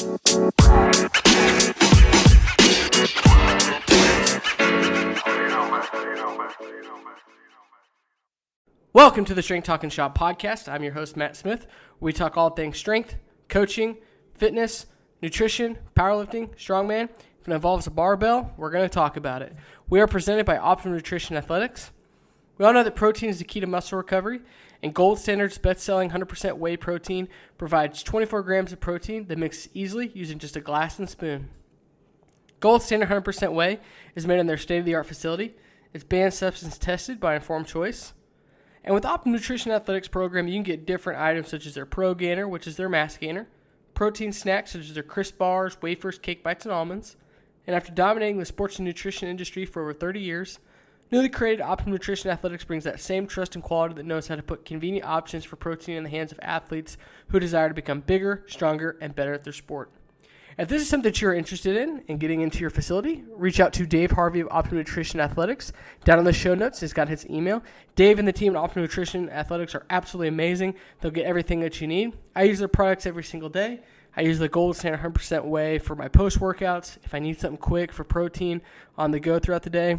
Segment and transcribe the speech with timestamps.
[0.00, 0.16] Welcome
[9.26, 10.72] to the Strength Talking Shop podcast.
[10.72, 11.66] I'm your host, Matt Smith.
[12.00, 13.16] We talk all things strength,
[13.50, 13.98] coaching,
[14.38, 14.86] fitness,
[15.20, 17.10] nutrition, powerlifting, strongman.
[17.42, 19.54] If it involves a barbell, we're going to talk about it.
[19.90, 21.90] We are presented by Optimum Nutrition Athletics.
[22.56, 24.40] We all know that protein is the key to muscle recovery,
[24.82, 29.68] and Gold Standard's best selling 100% whey protein provides 24 grams of protein that mixes
[29.74, 31.50] easily using just a glass and spoon.
[32.60, 33.80] Gold Standard 100% whey
[34.14, 35.54] is made in their state of the art facility.
[35.92, 38.14] It's banned substance tested by Informed Choice.
[38.82, 42.14] And with Optimum Nutrition Athletics program, you can get different items such as their Pro
[42.14, 43.48] Gainer, which is their mass gainer,
[43.92, 47.16] protein snacks such as their crisp bars, wafers, cake bites, and almonds.
[47.66, 50.58] And after dominating the sports and nutrition industry for over 30 years,
[51.10, 54.42] newly created Optimum Nutrition Athletics brings that same trust and quality that knows how to
[54.42, 56.96] put convenient options for protein in the hands of athletes
[57.28, 59.90] who desire to become bigger, stronger, and better at their sport.
[60.58, 63.72] If this is something that you're interested in and getting into your facility, reach out
[63.74, 65.72] to Dave Harvey of Optimum Nutrition Athletics.
[66.04, 67.62] Down in the show notes, he's got his email.
[67.94, 70.74] Dave and the team at Optimum Nutrition Athletics are absolutely amazing.
[71.00, 72.12] They'll get everything that you need.
[72.36, 73.80] I use their products every single day.
[74.16, 76.98] I use the Gold Standard 100% whey for my post workouts.
[77.04, 78.60] If I need something quick for protein
[78.98, 79.98] on the go throughout the day,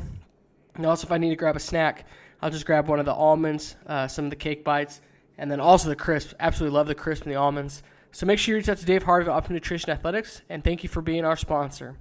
[0.76, 2.06] and also if I need to grab a snack,
[2.42, 5.02] I'll just grab one of the almonds, uh, some of the cake bites,
[5.38, 6.34] and then also the crisps.
[6.40, 7.84] Absolutely love the crisp and the almonds.
[8.12, 10.84] So make sure you reach out to Dave Harvey of Optimum Nutrition Athletics, and thank
[10.84, 11.98] you for being our sponsor.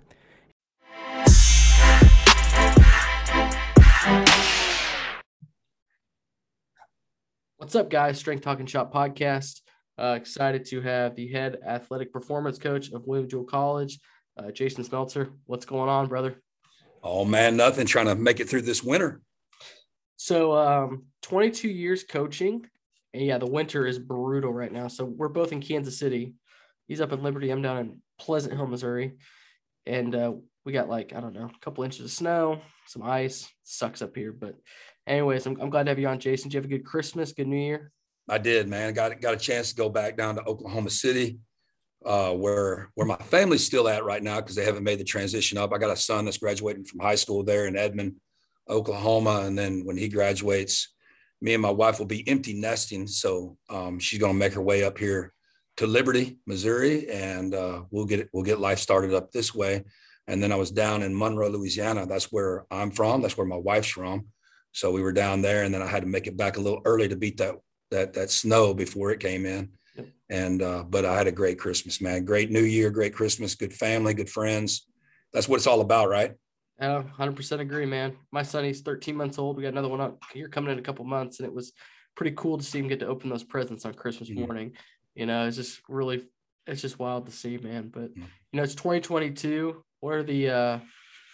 [7.58, 8.18] What's up, guys?
[8.18, 9.60] Strength Talking Shop podcast.
[9.98, 14.00] Uh, excited to have the head athletic performance coach of William Jewell College,
[14.38, 15.30] uh, Jason Smeltzer.
[15.44, 16.40] What's going on, brother?
[17.02, 17.86] Oh man, nothing.
[17.86, 19.20] Trying to make it through this winter.
[20.16, 22.66] So, um, 22 years coaching.
[23.14, 24.88] And yeah, the winter is brutal right now.
[24.88, 26.34] So we're both in Kansas City.
[26.86, 27.50] He's up in Liberty.
[27.50, 29.14] I'm down in Pleasant Hill, Missouri.
[29.86, 30.34] And uh,
[30.64, 33.48] we got like, I don't know, a couple inches of snow, some ice.
[33.64, 34.32] Sucks up here.
[34.32, 34.56] But,
[35.06, 36.48] anyways, I'm, I'm glad to have you on, Jason.
[36.48, 37.90] Did you have a good Christmas, good New Year?
[38.28, 38.92] I did, man.
[38.94, 41.38] Got got a chance to go back down to Oklahoma City,
[42.04, 45.58] uh, where where my family's still at right now because they haven't made the transition
[45.58, 45.72] up.
[45.72, 48.16] I got a son that's graduating from high school there in Edmond,
[48.68, 50.94] Oklahoma, and then when he graduates,
[51.40, 53.06] me and my wife will be empty nesting.
[53.06, 55.32] So um, she's going to make her way up here
[55.78, 59.84] to Liberty, Missouri, and uh, we'll get we'll get life started up this way.
[60.26, 62.06] And then I was down in Monroe, Louisiana.
[62.06, 63.22] That's where I'm from.
[63.22, 64.26] That's where my wife's from.
[64.72, 66.80] So we were down there, and then I had to make it back a little
[66.84, 67.56] early to beat that
[67.90, 69.70] that that snow before it came in.
[70.28, 72.24] And uh, but I had a great Christmas, man.
[72.24, 74.86] Great New Year, great Christmas, good family, good friends.
[75.32, 76.34] That's what it's all about, right?
[76.80, 78.16] Yeah, hundred percent agree, man.
[78.32, 79.56] My son, he's 13 months old.
[79.56, 81.72] We got another one up here coming in a couple months, and it was
[82.16, 84.40] pretty cool to see him get to open those presents on Christmas mm-hmm.
[84.40, 84.72] morning.
[85.14, 86.26] You know, it's just really,
[86.66, 87.88] it's just wild to see, man.
[87.88, 88.22] But mm-hmm.
[88.22, 89.82] you know, it's 2022.
[90.00, 90.78] What are the uh,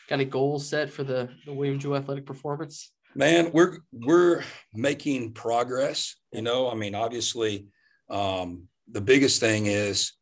[0.08, 2.92] kind of goals set for the the William Jewell Athletic Performance?
[3.14, 4.42] Man, we're we're
[4.74, 6.16] making progress.
[6.32, 7.68] You know, I mean, obviously,
[8.08, 10.12] um, the biggest thing is,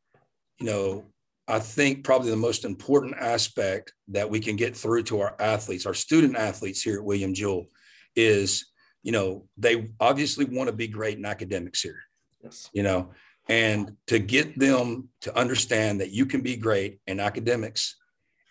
[0.58, 1.04] you know,
[1.46, 5.84] I think probably the most important aspect that we can get through to our athletes,
[5.84, 7.66] our student athletes here at William Jewell,
[8.16, 8.66] is
[9.02, 12.00] you know they obviously want to be great in academics here.
[12.42, 12.70] Yes.
[12.72, 13.10] You know,
[13.48, 17.96] and to get them to understand that you can be great in academics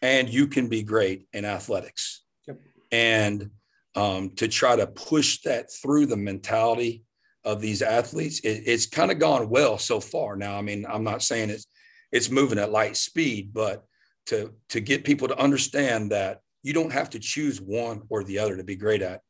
[0.01, 2.59] and you can be great in athletics, yep.
[2.91, 3.50] and
[3.95, 7.03] um, to try to push that through the mentality
[7.46, 10.36] of these athletes, it, it's kind of gone well so far.
[10.36, 11.68] Now, I mean, I'm not saying it's
[12.12, 13.86] it's moving at light speed, but
[14.28, 18.40] to to get people to understand that you don't have to choose one or the
[18.40, 19.22] other to be great at.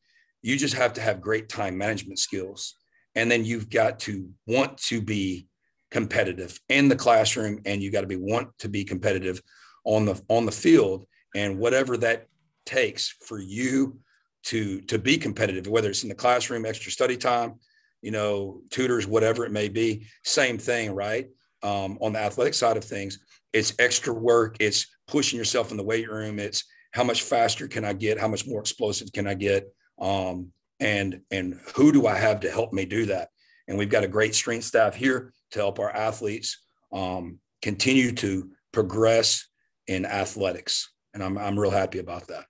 [0.41, 2.75] You just have to have great time management skills.
[3.16, 5.47] And then you've got to want to be
[5.94, 9.41] competitive in the classroom and you got to be want to be competitive
[9.85, 12.25] on the on the field and whatever that
[12.66, 14.00] takes for you
[14.41, 17.53] to to be competitive whether it's in the classroom extra study time
[18.03, 21.27] you know tutors whatever it may be same thing right
[21.63, 23.19] um, on the athletic side of things,
[23.53, 24.57] it's extra work.
[24.59, 26.38] It's pushing yourself in the weight room.
[26.38, 28.19] It's how much faster can I get?
[28.19, 29.73] How much more explosive can I get?
[30.00, 33.29] Um, and and who do I have to help me do that?
[33.67, 36.61] And we've got a great strength staff here to help our athletes
[36.91, 39.47] um, continue to progress
[39.88, 40.91] in athletics.
[41.13, 42.45] And I'm I'm real happy about that.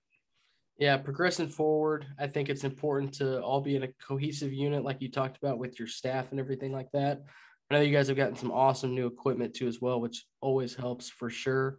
[0.78, 5.00] Yeah, progressing forward, I think it's important to all be in a cohesive unit, like
[5.00, 7.22] you talked about with your staff and everything like that.
[7.70, 10.74] I know you guys have gotten some awesome new equipment too as well, which always
[10.74, 11.78] helps for sure.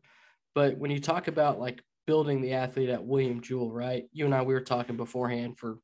[0.53, 4.05] But when you talk about like building the athlete at William Jewell, right?
[4.13, 5.79] You and I we were talking beforehand for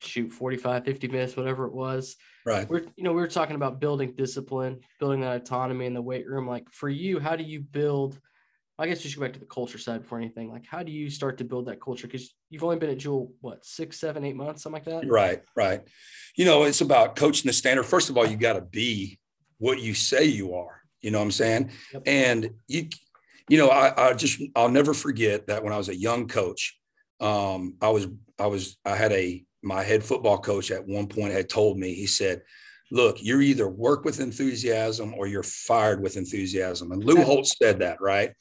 [0.00, 2.16] shoot 45, 50 minutes, whatever it was.
[2.46, 2.68] Right.
[2.68, 6.26] We're, you know, we were talking about building discipline, building that autonomy in the weight
[6.26, 6.46] room.
[6.46, 8.20] Like for you, how do you build?
[8.78, 10.52] I guess we should go back to the culture side before anything.
[10.52, 12.06] Like, how do you start to build that culture?
[12.06, 15.10] Because you've only been at Jewell, what, six, seven, eight months, something like that?
[15.10, 15.82] Right, right.
[16.36, 17.84] You know, it's about coaching the standard.
[17.84, 19.18] First of all, you got to be
[19.58, 20.80] what you say you are.
[21.00, 21.70] You know what I'm saying?
[21.92, 22.02] Yep.
[22.06, 22.88] And you,
[23.48, 26.78] you know, I, I just, I'll never forget that when I was a young coach,
[27.20, 28.06] um, I was,
[28.38, 31.94] I was, I had a, my head football coach at one point had told me,
[31.94, 32.42] he said,
[32.90, 36.92] look, you're either work with enthusiasm or you're fired with enthusiasm.
[36.92, 38.32] And Lou Holtz said that, right?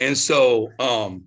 [0.00, 1.24] And so um,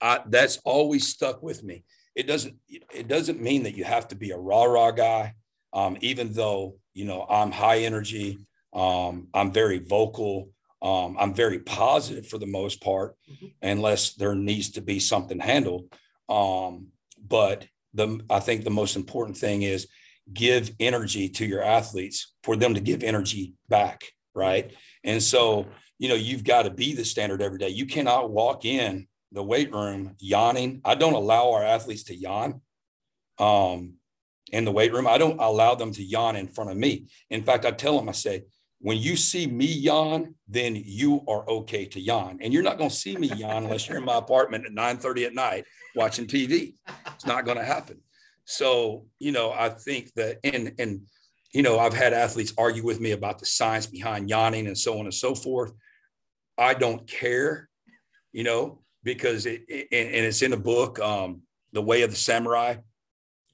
[0.00, 1.84] I, that's always stuck with me.
[2.14, 5.34] It doesn't it doesn't mean that you have to be a rah rah guy.
[5.72, 8.38] Um, even though you know I'm high energy,
[8.72, 10.50] um, I'm very vocal,
[10.82, 13.46] um, I'm very positive for the most part, mm-hmm.
[13.62, 15.92] unless there needs to be something handled.
[16.28, 16.88] Um,
[17.26, 19.86] but the I think the most important thing is
[20.32, 24.04] give energy to your athletes for them to give energy back,
[24.34, 24.72] right?
[25.04, 25.66] And so
[26.00, 27.68] you know, you've got to be the standard every day.
[27.68, 30.80] You cannot walk in the weight room yawning.
[30.82, 32.62] I don't allow our athletes to yawn
[33.38, 33.92] um,
[34.50, 35.06] in the weight room.
[35.06, 37.08] I don't allow them to yawn in front of me.
[37.28, 38.44] In fact, I tell them, I say,
[38.78, 42.38] when you see me yawn, then you are okay to yawn.
[42.40, 44.96] And you're not going to see me yawn unless you're in my apartment at 9
[44.96, 46.76] 30 at night watching TV.
[47.08, 48.00] It's not going to happen.
[48.46, 51.02] So, you know, I think that, and, and,
[51.52, 54.98] you know, I've had athletes argue with me about the science behind yawning and so
[54.98, 55.74] on and so forth.
[56.60, 57.68] I don't care,
[58.32, 61.42] you know, because it, it and it's in the book, um,
[61.72, 62.76] The Way of the Samurai.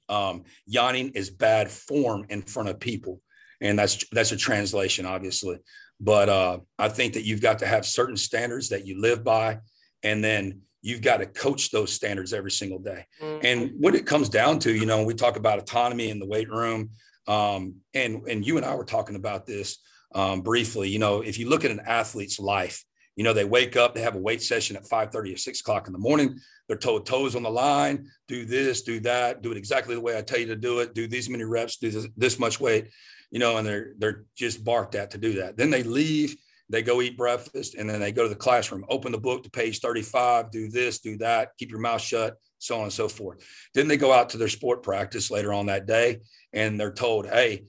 [0.09, 3.21] Um, yawning is bad form in front of people.
[3.59, 5.57] And that's that's a translation, obviously.
[5.99, 9.59] But uh, I think that you've got to have certain standards that you live by,
[10.03, 13.05] and then you've got to coach those standards every single day.
[13.21, 13.45] Mm-hmm.
[13.45, 16.49] And what it comes down to, you know, we talk about autonomy in the weight
[16.49, 16.91] room,
[17.27, 19.79] um, and and you and I were talking about this
[20.13, 20.89] um, briefly.
[20.89, 22.85] You know, if you look at an athlete's life,
[23.17, 25.59] you know, they wake up, they have a weight session at 5 30 or 6
[25.59, 26.39] o'clock in the morning.
[26.67, 30.17] They're told toes on the line, do this, do that, do it exactly the way
[30.17, 32.89] I tell you to do it, do these many reps, do this, this much weight,
[33.31, 35.57] you know, and they're they're just barked at to do that.
[35.57, 36.37] Then they leave,
[36.69, 39.49] they go eat breakfast, and then they go to the classroom, open the book to
[39.49, 43.39] page 35, do this, do that, keep your mouth shut, so on and so forth.
[43.73, 46.19] Then they go out to their sport practice later on that day,
[46.53, 47.63] and they're told, hey,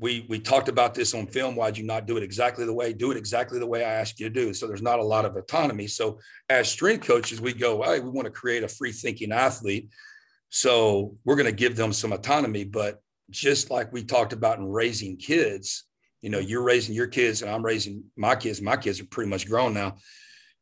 [0.00, 1.54] we we talked about this on film.
[1.54, 4.18] Why'd you not do it exactly the way do it exactly the way i asked
[4.18, 4.54] you to do?
[4.54, 5.86] So there's not a lot of autonomy.
[5.86, 6.18] So
[6.48, 9.90] as strength coaches we go hey we want to create a free thinking athlete.
[10.48, 14.66] So we're going to give them some autonomy but just like we talked about in
[14.66, 15.84] raising kids
[16.20, 19.30] you know you're raising your kids and i'm raising my kids my kids are pretty
[19.30, 19.96] much grown now.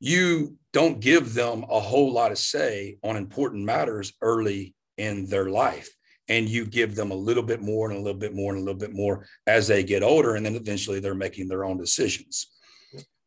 [0.00, 5.48] You don't give them a whole lot of say on important matters early in their
[5.48, 5.88] life
[6.28, 8.64] and you give them a little bit more and a little bit more and a
[8.64, 12.48] little bit more as they get older and then eventually they're making their own decisions.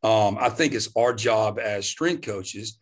[0.04, 2.78] Um, i think it's our job as strength coaches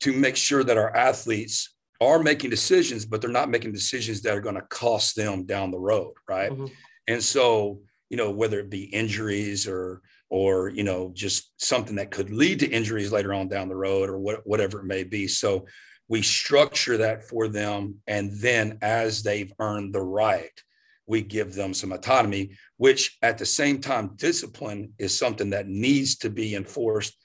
[0.00, 4.36] to make sure that our athletes are making decisions but they're not making decisions that
[4.36, 6.50] are going to cost them down the road right?
[6.50, 6.66] Mm-hmm.
[7.06, 7.80] and so
[8.10, 12.60] you know whether it be injuries or or you know just something that could lead
[12.60, 15.28] to injuries later on down the road or what, whatever it may be.
[15.28, 15.66] So
[16.08, 20.62] we structure that for them and then as they've earned the right
[21.06, 26.16] we give them some autonomy which at the same time discipline is something that needs
[26.16, 27.16] to be enforced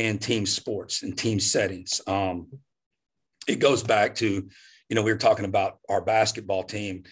[0.00, 2.00] in team sports and team settings.
[2.06, 2.48] Um,
[3.46, 4.48] it goes back to
[4.88, 7.04] you know we were talking about our basketball team.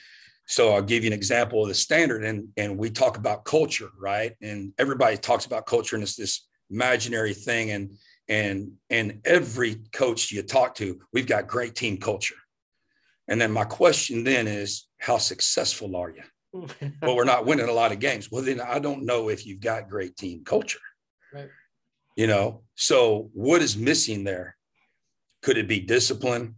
[0.46, 3.90] So i'll give you an example of the standard and and we talk about culture
[4.00, 4.32] right?
[4.40, 7.92] And everybody talks about culture and it's this imaginary thing and
[8.28, 12.34] and and every coach you talk to we've got great team culture.
[13.26, 16.22] And then my question then is how successful are you?
[17.02, 18.30] Well we're not winning a lot of games.
[18.30, 20.80] Well then i don't know if you've got great team culture.
[21.32, 21.48] Right.
[22.16, 24.56] You know so what is missing there?
[25.42, 26.56] Could it be discipline?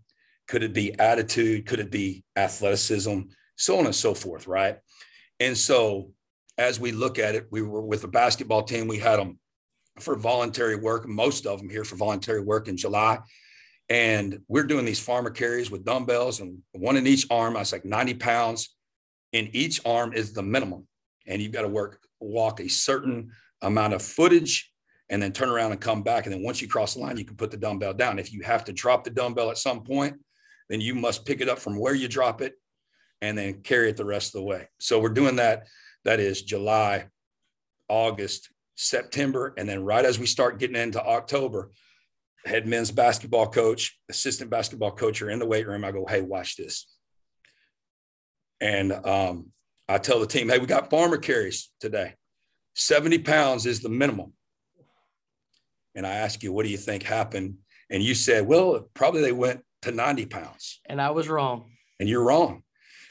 [0.49, 1.67] Could it be attitude?
[1.67, 3.21] Could it be athleticism?
[3.57, 4.79] So on and so forth right?
[5.39, 6.13] And so
[6.59, 9.39] as we look at it we were with the basketball team we had them
[10.01, 13.19] for voluntary work, most of them here for voluntary work in July.
[13.89, 17.57] And we're doing these farmer carries with dumbbells and one in each arm.
[17.57, 18.75] I was like 90 pounds
[19.33, 20.87] in each arm is the minimum.
[21.27, 24.73] And you've got to work, walk a certain amount of footage
[25.09, 26.27] and then turn around and come back.
[26.27, 28.19] And then once you cross the line, you can put the dumbbell down.
[28.19, 30.17] If you have to drop the dumbbell at some point,
[30.69, 32.55] then you must pick it up from where you drop it
[33.21, 34.69] and then carry it the rest of the way.
[34.79, 35.67] So we're doing that.
[36.05, 37.09] That is July,
[37.89, 41.71] August, September, and then right as we start getting into October,
[42.47, 45.85] head men's basketball coach, assistant basketball coach are in the weight room.
[45.85, 46.87] I go, hey, watch this.
[48.59, 49.53] And um,
[49.87, 52.15] I tell the team, hey, we got farmer carries today.
[52.75, 54.33] 70 pounds is the minimum.
[55.95, 57.57] And I ask you, what do you think happened?
[57.91, 60.81] And you said, well, probably they went to 90 pounds.
[60.87, 61.71] And I was wrong.
[61.99, 62.63] And you're wrong.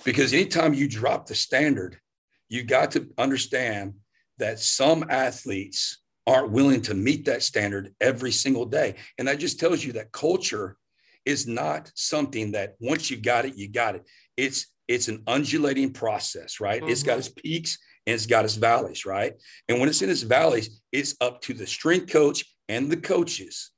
[0.04, 2.00] Because anytime you drop the standard,
[2.48, 3.96] you got to understand
[4.40, 8.96] that some athletes aren't willing to meet that standard every single day.
[9.18, 10.78] And that just tells you that culture
[11.26, 14.04] is not something that once you got it, you got it.
[14.38, 16.82] It's it's an undulating process, right?
[16.82, 16.90] Mm-hmm.
[16.90, 17.20] It's got mm-hmm.
[17.20, 17.78] its peaks
[18.08, 19.34] and it's got its valleys, right?
[19.68, 23.72] And when it's in its valleys, it's up to the strength coach and the coaches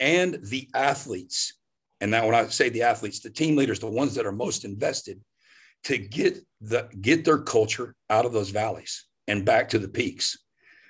[0.00, 1.54] and the athletes.
[2.00, 4.64] And now when I say the athletes, the team leaders, the ones that are most
[4.64, 5.20] invested
[5.84, 10.38] to get the get their culture out of those valleys and back to the peaks.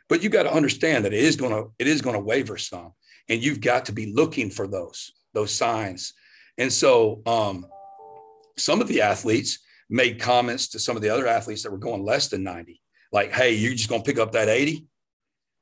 [0.08, 2.56] But you got to understand that it is going to it is going to waver
[2.56, 2.92] some,
[3.28, 6.14] and you've got to be looking for those those signs.
[6.58, 7.66] And so, um,
[8.56, 9.58] some of the athletes
[9.90, 12.80] made comments to some of the other athletes that were going less than 90,
[13.12, 14.86] like, "Hey, you're just going to pick up that 80,"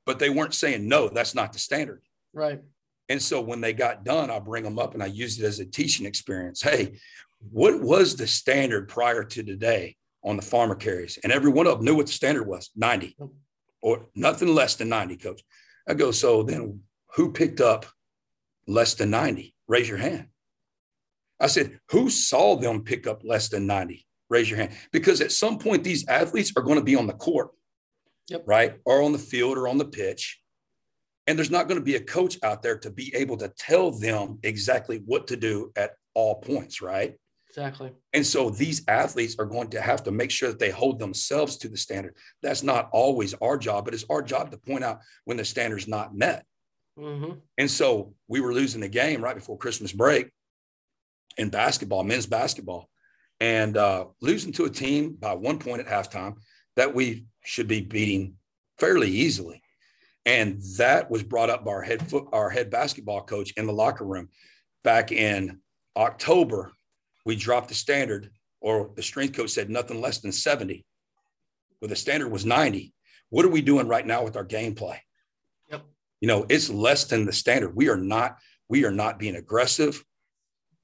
[0.05, 1.09] but they weren't saying no.
[1.09, 2.03] That's not the standard.
[2.33, 2.61] Right.
[3.09, 5.61] And so when they got done, I bring them up and I use it as
[5.61, 6.63] a teaching experience.
[6.63, 6.99] Hey,
[7.51, 11.19] what was the standard prior to today on the farmer carries?
[11.23, 13.17] And every one of them knew what the standard was 90
[13.83, 15.43] or nothing less than 90, coach.
[15.89, 16.81] I go, so then
[17.15, 17.87] who picked up
[18.67, 19.55] less than 90?
[19.69, 20.29] Raise your hand.
[21.41, 24.07] I said, who saw them pick up less than 90?
[24.31, 24.73] Raise your hand.
[24.93, 27.51] Because at some point, these athletes are going to be on the court,
[28.29, 28.43] yep.
[28.47, 28.77] right?
[28.85, 30.41] Or on the field or on the pitch.
[31.27, 33.91] And there's not going to be a coach out there to be able to tell
[33.91, 37.15] them exactly what to do at all points, right?
[37.57, 37.93] Exactly.
[38.13, 41.57] And so these athletes are going to have to make sure that they hold themselves
[41.59, 42.17] to the standard.
[42.43, 45.87] That's not always our job, but it's our job to point out when the standard's
[45.87, 46.45] not met.
[46.99, 47.35] Mm-hmm.
[47.57, 50.31] And so we were losing the game right before Christmas break
[51.37, 52.89] in basketball, men's basketball,
[53.39, 56.35] and uh, losing to a team by one point at halftime
[56.75, 58.35] that we should be beating
[58.79, 59.63] fairly easily.
[60.27, 63.73] And that was brought up by our head foot, our head basketball coach in the
[63.73, 64.31] locker room
[64.83, 65.61] back in
[65.97, 66.73] October
[67.25, 70.85] we dropped the standard, or the strength coach said nothing less than 70.
[71.81, 72.93] Well, the standard was 90.
[73.31, 74.99] What are we doing right now with our gameplay?
[75.71, 75.83] Yep.
[76.21, 77.75] You know, it's less than the standard.
[77.75, 78.39] We are not,
[78.69, 80.03] we are not being aggressive.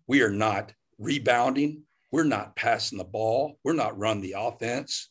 [0.06, 1.82] We are not rebounding.
[2.12, 3.59] We're not passing the ball.
[3.64, 5.11] We're not running the offense.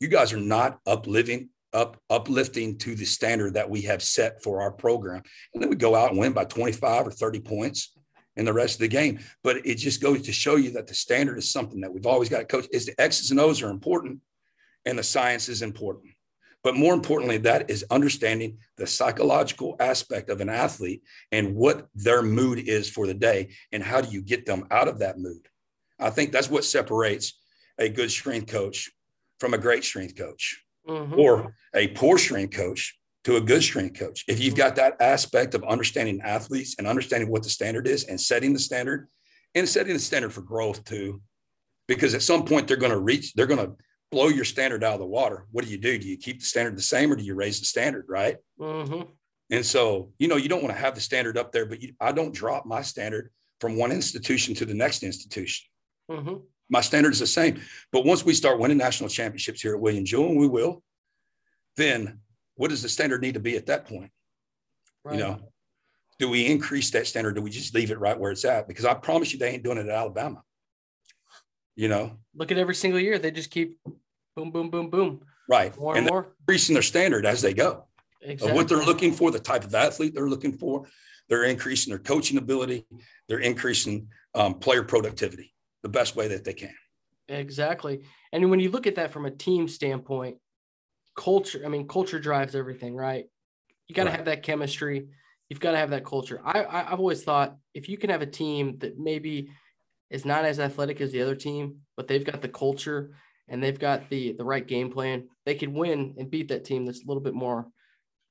[0.00, 4.60] You guys are not uplifting, up, uplifting to the standard that we have set for
[4.60, 5.22] our program.
[5.54, 7.92] And then we go out and win by 25 or 30 points
[8.40, 9.20] in the rest of the game.
[9.44, 12.30] But it just goes to show you that the standard is something that we've always
[12.30, 12.66] got to coach.
[12.72, 14.20] Is the X's and O's are important,
[14.86, 16.14] and the science is important.
[16.64, 22.22] But more importantly, that is understanding the psychological aspect of an athlete and what their
[22.22, 25.46] mood is for the day, and how do you get them out of that mood.
[25.98, 27.38] I think that's what separates
[27.78, 28.90] a good strength coach
[29.38, 31.18] from a great strength coach mm-hmm.
[31.18, 34.24] or a poor strength coach to a good strength coach.
[34.28, 38.20] If you've got that aspect of understanding athletes and understanding what the standard is and
[38.20, 39.08] setting the standard
[39.54, 41.20] and setting the standard for growth too,
[41.86, 43.74] because at some point they're going to reach, they're going to
[44.10, 45.46] blow your standard out of the water.
[45.50, 45.98] What do you do?
[45.98, 48.06] Do you keep the standard the same or do you raise the standard?
[48.08, 48.36] Right.
[48.58, 49.02] Mm-hmm.
[49.50, 51.92] And so, you know, you don't want to have the standard up there, but you,
[52.00, 55.66] I don't drop my standard from one institution to the next institution.
[56.10, 56.36] Mm-hmm.
[56.70, 57.60] My standard is the same.
[57.92, 60.82] But once we start winning national championships here at William Jewell, and we will,
[61.76, 62.20] then
[62.60, 64.10] what does the standard need to be at that point?
[65.02, 65.14] Right.
[65.14, 65.38] You know,
[66.18, 67.34] do we increase that standard?
[67.34, 68.68] Do we just leave it right where it's at?
[68.68, 70.42] Because I promise you, they ain't doing it at Alabama.
[71.74, 73.78] You know, look at every single year, they just keep
[74.36, 75.22] boom, boom, boom, boom.
[75.48, 75.74] Right.
[75.78, 76.34] More and, and more.
[76.40, 77.86] Increasing their standard as they go.
[78.20, 78.50] Exactly.
[78.50, 80.84] Of what they're looking for, the type of athlete they're looking for.
[81.30, 82.84] They're increasing their coaching ability.
[83.26, 86.74] They're increasing um, player productivity the best way that they can.
[87.26, 88.02] Exactly.
[88.34, 90.36] And when you look at that from a team standpoint,
[91.20, 91.62] culture.
[91.64, 93.26] I mean, culture drives everything, right?
[93.86, 94.16] You got to right.
[94.16, 95.08] have that chemistry.
[95.48, 96.40] You've got to have that culture.
[96.44, 99.50] I, I I've always thought if you can have a team that maybe
[100.08, 103.12] is not as athletic as the other team, but they've got the culture
[103.48, 106.86] and they've got the the right game plan, they could win and beat that team
[106.86, 107.66] that's a little bit more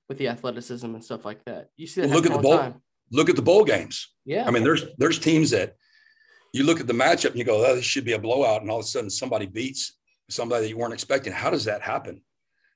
[0.07, 1.69] with the athleticism and stuff like that.
[1.77, 2.07] You see that.
[2.09, 2.57] Well, look at the bowl.
[2.57, 2.81] Time.
[3.11, 4.07] Look at the bowl games.
[4.25, 4.47] Yeah.
[4.47, 5.75] I mean, there's there's teams that
[6.53, 8.71] you look at the matchup and you go, oh, this should be a blowout, and
[8.71, 9.97] all of a sudden somebody beats
[10.29, 11.33] somebody that you weren't expecting.
[11.33, 12.21] How does that happen?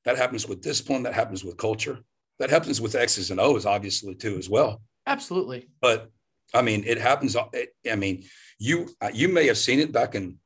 [0.06, 1.04] That happens with discipline.
[1.04, 2.00] That happens with culture.
[2.40, 4.82] That happens with X's and O's, obviously, too, as well.
[5.06, 5.70] Absolutely.
[5.82, 6.10] But
[6.54, 7.36] I mean, it happens.
[7.36, 8.26] I mean,
[8.60, 10.38] you uh, you may have seen it back in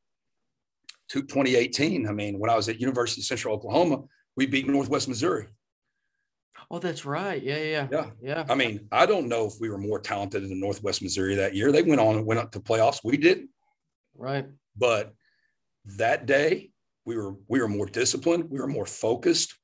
[1.10, 2.08] 2018.
[2.08, 4.04] I mean, when I was at University of Central Oklahoma,
[4.36, 5.48] we beat Northwest Missouri.
[6.70, 7.42] Oh, that's right.
[7.42, 8.46] Yeah, yeah, yeah, yeah.
[8.50, 11.72] I mean, I don't know if we were more talented than Northwest Missouri that year.
[11.72, 13.00] They went on and went up to playoffs.
[13.04, 13.50] We didn't.
[14.16, 14.46] Right.
[14.76, 15.14] But
[15.98, 16.72] that day
[17.08, 19.56] we were we were more disciplined, we were more focused,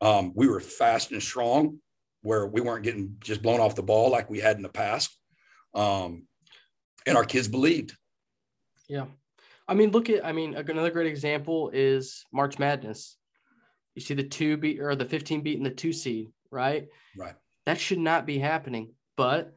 [0.00, 1.78] um, we were fast and strong,
[2.22, 5.16] where we weren't getting just blown off the ball like we had in the past,
[5.74, 6.26] um,
[7.06, 7.96] and our kids believed.
[8.88, 9.06] Yeah,
[9.68, 13.16] I mean, look at I mean another great example is March Madness.
[13.94, 16.88] You see the two beat or the 15 beating the two seed, right?
[17.16, 17.36] Right.
[17.66, 19.56] That should not be happening, but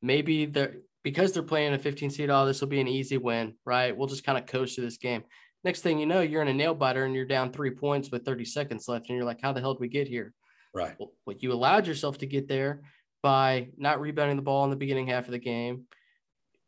[0.00, 2.30] maybe they're because they're playing a 15 seed.
[2.30, 3.94] Oh, this will be an easy win, right?
[3.94, 5.24] We'll just kind of coast through this game.
[5.64, 8.24] Next thing you know, you're in a nail biter and you're down three points with
[8.24, 10.32] 30 seconds left, and you're like, "How the hell did we get here?"
[10.72, 10.94] Right.
[10.98, 12.82] Well, what you allowed yourself to get there
[13.22, 15.86] by not rebounding the ball in the beginning half of the game,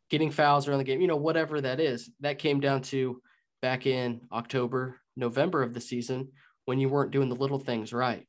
[0.09, 2.09] getting fouls around the game, you know, whatever that is.
[2.19, 3.21] That came down to
[3.61, 6.29] back in October, November of the season
[6.65, 8.27] when you weren't doing the little things right.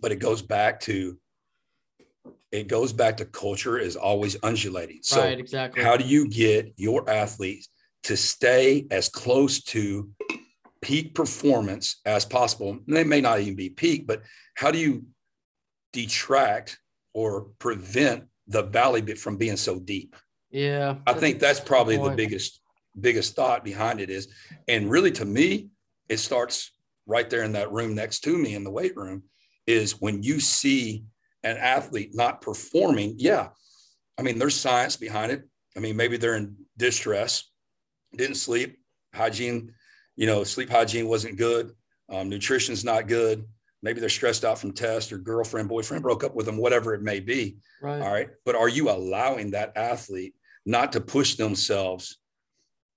[0.00, 1.18] But it goes back to
[2.50, 5.00] it goes back to culture is always undulating.
[5.02, 5.82] So right, exactly.
[5.82, 7.68] how do you get your athletes
[8.04, 10.10] to stay as close to
[10.80, 12.78] peak performance as possible?
[12.86, 14.22] And they may not even be peak, but
[14.54, 15.04] how do you
[15.92, 16.78] detract
[17.12, 20.16] or prevent the valley bit from being so deep?
[20.50, 20.96] Yeah.
[21.06, 22.60] I think that's probably the biggest
[23.00, 24.28] biggest thought behind it is
[24.68, 25.68] and really to me
[26.08, 26.72] it starts
[27.06, 29.22] right there in that room next to me in the weight room
[29.66, 31.04] is when you see
[31.42, 33.48] an athlete not performing yeah
[34.16, 35.42] i mean there's science behind it
[35.76, 37.50] i mean maybe they're in distress
[38.16, 38.78] didn't sleep
[39.14, 39.72] hygiene
[40.16, 41.72] you know sleep hygiene wasn't good
[42.10, 43.44] um, nutrition's not good
[43.82, 47.02] maybe they're stressed out from test or girlfriend boyfriend broke up with them whatever it
[47.02, 48.00] may be right.
[48.00, 50.34] all right but are you allowing that athlete
[50.66, 52.18] not to push themselves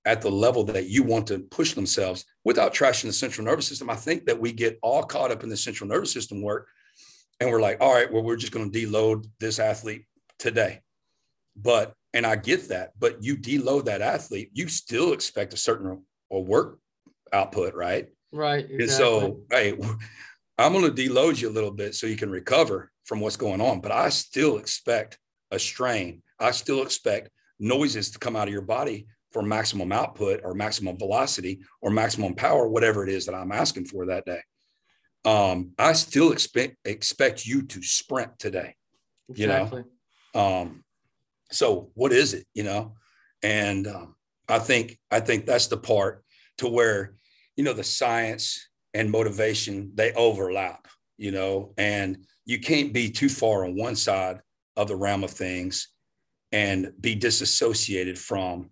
[0.08, 3.90] at the level that you want to push themselves without trashing the central nervous system.
[3.90, 6.70] I think that we get all caught up in the central nervous system work
[7.42, 10.06] and we're like, all right, well, we're just going to deload this athlete
[10.40, 10.82] today.
[11.58, 16.04] But, and I get that, but you deload that athlete, you still expect a certain
[16.30, 16.80] or work
[17.32, 18.08] output, right?
[18.32, 18.66] Right.
[18.70, 18.84] Exactly.
[18.84, 19.78] And so, hey,
[20.58, 23.62] I'm going to deload you a little bit so you can recover from what's going
[23.62, 25.20] on, but I still expect
[25.52, 26.24] a strain.
[26.40, 30.98] I still expect noises to come out of your body for maximum output or maximum
[30.98, 34.42] velocity or maximum power, whatever it is that I'm asking for that day.
[35.26, 38.76] Um, I still expect expect you to sprint today.
[39.30, 39.84] Exactly.
[39.84, 40.84] You know, um,
[41.52, 42.46] so what is it?
[42.54, 42.96] You know,
[43.44, 44.16] and um,
[44.48, 46.24] I think I think that's the part
[46.60, 47.16] to where
[47.56, 50.88] you know the science and motivation they overlap.
[51.18, 54.40] You know, and you can't be too far on one side
[54.76, 55.90] of the realm of things
[56.52, 58.70] and be disassociated from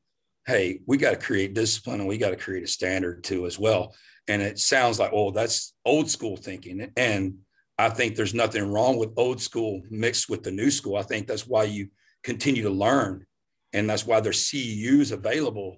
[0.47, 3.59] hey we got to create discipline and we got to create a standard too as
[3.59, 3.93] well
[4.27, 7.37] and it sounds like oh that's old school thinking and
[7.77, 11.27] i think there's nothing wrong with old school mixed with the new school i think
[11.27, 11.89] that's why you
[12.25, 13.25] continue to learn
[13.71, 15.77] and that's why there's ceus available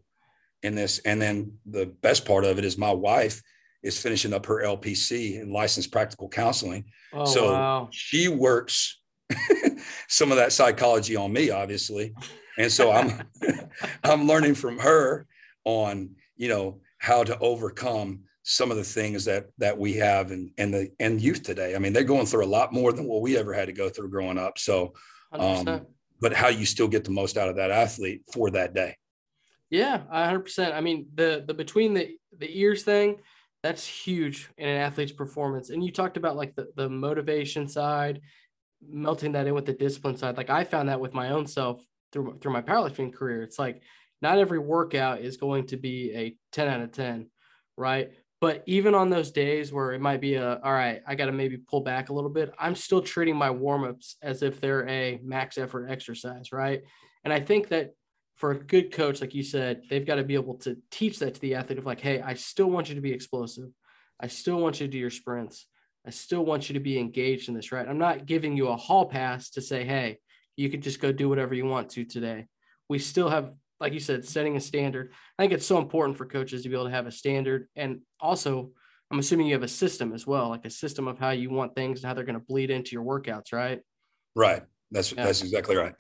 [0.63, 3.43] in this and then the best part of it is my wife
[3.83, 7.87] is finishing up her lpc in licensed practical counseling oh, so wow.
[7.91, 8.97] she works
[10.07, 12.13] some of that psychology on me, obviously.
[12.57, 13.21] And so I'm
[14.03, 15.27] I'm learning from her
[15.63, 20.51] on, you know, how to overcome some of the things that that we have and
[20.57, 21.75] and the and youth today.
[21.75, 23.89] I mean, they're going through a lot more than what we ever had to go
[23.89, 24.57] through growing up.
[24.57, 24.93] So
[25.33, 25.85] um,
[26.19, 28.95] but how you still get the most out of that athlete for that day.
[29.69, 30.73] Yeah, 100%.
[30.73, 33.17] I mean, the the between the the ears thing,
[33.63, 35.69] that's huge in an athlete's performance.
[35.69, 38.21] And you talked about like the the motivation side
[38.87, 40.37] melting that in with the discipline side.
[40.37, 43.41] Like I found that with my own self through through my powerlifting career.
[43.41, 43.81] It's like
[44.21, 47.29] not every workout is going to be a 10 out of 10,
[47.75, 48.11] right?
[48.39, 51.31] But even on those days where it might be a all right, I got to
[51.31, 55.19] maybe pull back a little bit, I'm still treating my warm-ups as if they're a
[55.23, 56.83] max effort exercise, right?
[57.23, 57.93] And I think that
[58.35, 61.33] for a good coach, like you said, they've got to be able to teach that
[61.33, 63.69] to the athlete of like, hey, I still want you to be explosive.
[64.19, 65.65] I still want you to do your sprints.
[66.05, 67.87] I still want you to be engaged in this, right?
[67.87, 70.19] I'm not giving you a hall pass to say, hey,
[70.55, 72.45] you could just go do whatever you want to today.
[72.87, 75.11] We still have, like you said, setting a standard.
[75.37, 77.67] I think it's so important for coaches to be able to have a standard.
[77.75, 78.71] And also,
[79.11, 81.75] I'm assuming you have a system as well, like a system of how you want
[81.75, 83.81] things and how they're going to bleed into your workouts, right?
[84.35, 84.63] Right.
[84.91, 85.25] That's yeah.
[85.25, 85.93] that's exactly right.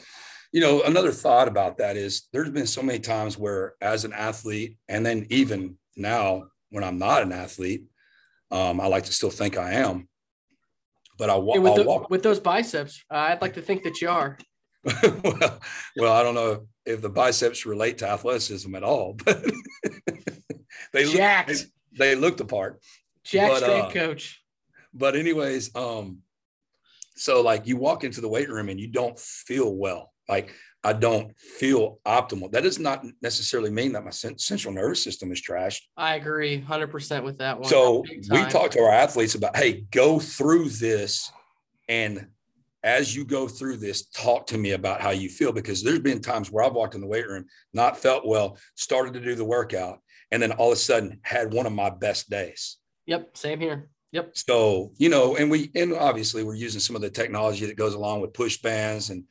[0.51, 4.13] You know, another thought about that is there's been so many times where as an
[4.13, 7.83] athlete, and then even now when I'm not an athlete,
[8.51, 10.07] um, I like to still think I am,
[11.17, 12.09] but I, hey, with, the, walk.
[12.09, 14.37] with those biceps, uh, I'd like to think that you are.
[15.03, 15.59] well,
[15.97, 19.43] well, I don't know if the biceps relate to athleticism at all, but
[20.93, 21.49] they Jacked.
[21.49, 21.57] Look,
[21.97, 22.81] they, they looked apart.
[23.23, 24.41] Jack but, strength uh, coach.
[24.93, 26.19] But anyways, um,
[27.15, 30.93] so like you walk into the weight room and you don't feel well, like I
[30.93, 32.51] don't feel optimal.
[32.51, 35.81] That does not necessarily mean that my central nervous system is trashed.
[35.97, 37.67] I agree 100% with that one.
[37.67, 41.31] So we talk to our athletes about, hey, go through this.
[41.89, 42.27] And
[42.83, 46.21] as you go through this, talk to me about how you feel because there's been
[46.21, 49.45] times where I've walked in the weight room, not felt well, started to do the
[49.45, 49.99] workout,
[50.31, 52.77] and then all of a sudden had one of my best days.
[53.05, 53.35] Yep.
[53.37, 53.89] Same here.
[54.11, 54.31] Yep.
[54.37, 57.93] So, you know, and we, and obviously we're using some of the technology that goes
[57.93, 59.23] along with push bands and,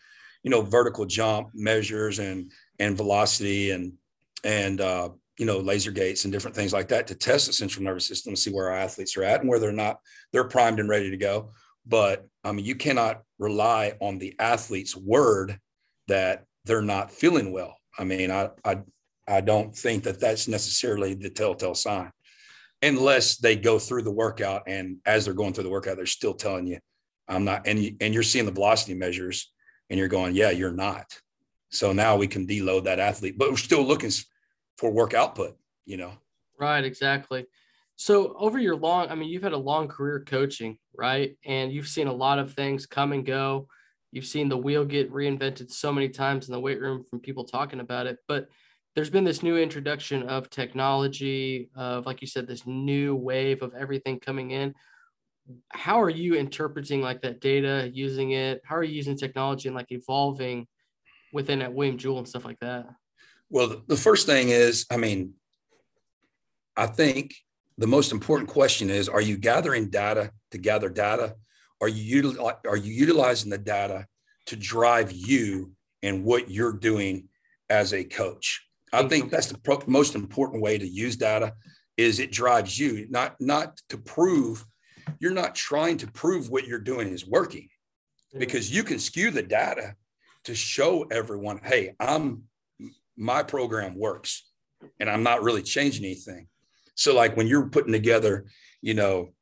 [0.43, 3.95] you know, vertical jump measures and, and velocity and,
[4.45, 7.85] and, uh, you know, laser gates and different things like that to test the central
[7.85, 10.01] nervous system and see where our athletes are at and whether or not
[10.33, 11.53] they're primed and ready to go.
[11.87, 15.59] But I mean, you cannot rely on the athlete's word
[16.09, 17.77] that they're not feeling well.
[17.99, 18.79] I mean, I, I,
[19.27, 22.11] I don't think that that's necessarily the telltale sign
[22.83, 24.65] unless they go through the workout.
[24.67, 26.79] And as they're going through the workout they're still telling you
[27.29, 29.53] i'm not and, you, and you're seeing the velocity measures
[29.91, 31.07] and you're going yeah you're not.
[31.71, 34.11] So now we can deload that athlete but we're still looking
[34.79, 36.13] for work output you know?
[36.59, 37.47] Right exactly
[37.97, 41.37] so over your long i mean you've had a long career coaching right?
[41.45, 43.69] And you've seen a lot of things come and go.
[44.13, 47.45] You've seen the wheel get reinvented so many times in the weight room from people
[47.45, 48.19] talking about it.
[48.27, 48.49] But
[48.95, 53.75] there's been this new introduction of technology of like you said this new wave of
[53.75, 54.75] everything coming in.
[55.71, 58.63] How are you interpreting like that data using it?
[58.65, 60.67] How are you using technology and like evolving
[61.33, 62.87] within at william jewell and stuff like that?
[63.51, 65.35] Well the first thing is i mean
[66.77, 67.35] i think
[67.79, 71.37] the most important question is are you gathering data to gather data?
[71.81, 74.07] Are you util- are you utilizing the data
[74.47, 77.29] to drive you and what you're doing
[77.69, 78.63] as a coach?
[78.93, 81.55] I think that's the pro- most important way to use data
[81.97, 84.65] is it drives you not not to prove
[85.19, 87.65] you're not trying to prove what you're doing is working.
[87.65, 88.39] Mm-hmm.
[88.39, 89.95] Because you can skew the data
[90.47, 92.45] to show everyone hey i'm
[93.17, 94.49] my program works
[95.01, 96.47] and i'm not really changing anything
[96.97, 98.47] so like when you're putting together
[98.83, 99.33] you know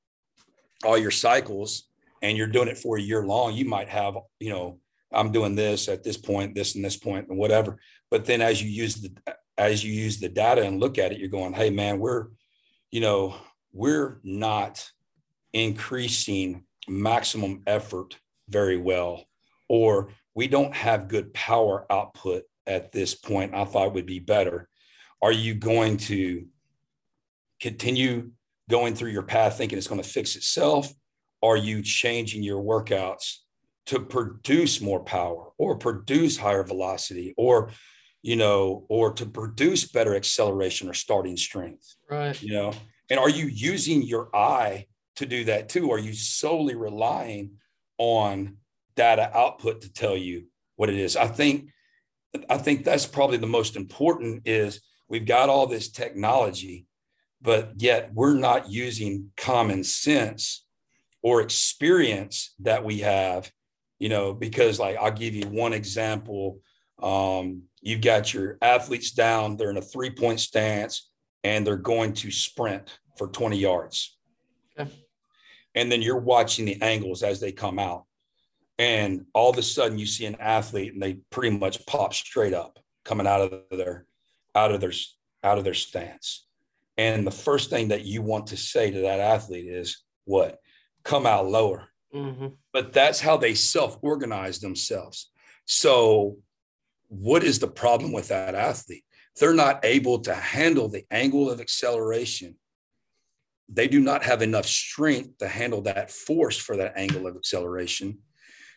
[0.85, 1.88] all your cycles
[2.21, 4.79] and you're doing it for a year long you might have you know
[5.12, 7.79] i'm doing this at this point this and this point and whatever
[8.11, 9.11] but then as you use the
[9.57, 12.29] as you use the data and look at it, you're going, hey, man, we're,
[12.90, 13.37] you know,
[13.73, 14.88] we're not
[15.53, 19.25] increasing maximum effort very well,
[19.69, 23.55] or we don't have good power output at this point.
[23.55, 24.69] I thought would be better.
[25.23, 26.47] Are you going to
[27.68, 28.31] continue
[28.68, 30.92] going through your path thinking it's going to fix itself?
[31.42, 33.38] Are you changing your workouts
[33.87, 37.70] to produce more power or produce higher velocity or
[38.24, 41.94] you know, or to produce better acceleration or starting strength.
[42.09, 42.42] Right.
[42.42, 42.72] You know,
[43.11, 45.92] and are you using your eye to do that too?
[45.92, 47.59] Are you solely relying
[47.98, 48.57] on
[48.96, 50.46] data output to tell you
[50.77, 51.16] what it is?
[51.18, 51.68] I think
[52.48, 56.87] I think that's probably the most important is we've got all this technology,
[57.44, 60.64] but yet we're not using common sense
[61.22, 63.52] or experience that we have,
[64.00, 66.59] you know, because like I'll give you one example.
[67.00, 71.11] Um, You've got your athletes down, they're in a three point stance,
[71.44, 74.16] and they're going to sprint for 20 yards.
[74.78, 74.90] Okay.
[75.74, 78.07] And then you're watching the angles as they come out.
[78.78, 82.54] And all of a sudden you see an athlete and they pretty much pop straight
[82.54, 84.07] up coming out of their
[84.54, 84.92] out of their
[85.44, 86.43] out of their stance.
[86.96, 90.59] And the first thing that you want to say to that athlete is what?
[91.02, 91.88] Come out lower.
[92.14, 92.48] Mm-hmm.
[92.72, 95.30] But that's how they self-organize themselves.
[95.66, 96.38] So
[97.09, 99.04] what is the problem with that athlete?
[99.40, 102.57] They're not able to handle the angle of acceleration.
[103.68, 108.18] They do not have enough strength to handle that force for that angle of acceleration.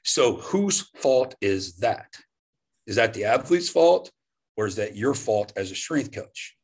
[0.04, 2.16] So, whose fault is that?
[2.88, 4.10] Is that the athlete's fault
[4.56, 6.56] or is that your fault as a strength coach?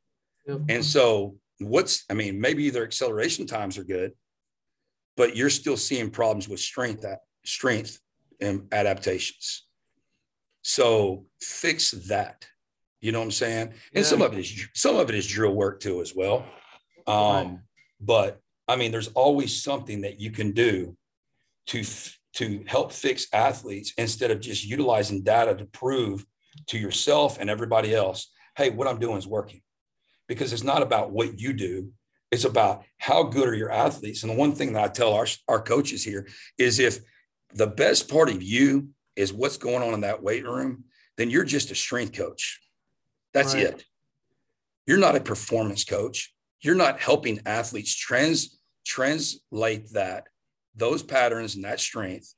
[0.47, 0.65] Mm-hmm.
[0.69, 4.13] And so, what's, I mean, maybe their acceleration times are good,
[5.15, 7.05] but you're still seeing problems with strength,
[7.45, 7.99] strength
[8.41, 9.65] and adaptations.
[10.61, 12.45] So fix that.
[13.01, 13.67] You know what I'm saying?
[13.93, 14.03] And yeah.
[14.03, 16.45] some of it is some of it is drill work too as well.
[17.05, 17.63] Um,
[17.99, 20.95] but I mean, there's always something that you can do
[21.67, 21.83] to
[22.35, 26.25] to help fix athletes instead of just utilizing data to prove
[26.67, 29.61] to yourself and everybody else, hey, what I'm doing is working.
[30.27, 31.91] Because it's not about what you do,
[32.31, 34.23] it's about how good are your athletes.
[34.23, 36.99] And the one thing that I tell our, our coaches here is if
[37.53, 40.85] the best part of you is what's going on in that weight room,
[41.17, 42.59] then you're just a strength coach.
[43.33, 43.65] That's right.
[43.65, 43.85] it.
[44.87, 46.33] You're not a performance coach.
[46.61, 50.27] You're not helping athletes trans translate that
[50.75, 52.33] those patterns and that strength,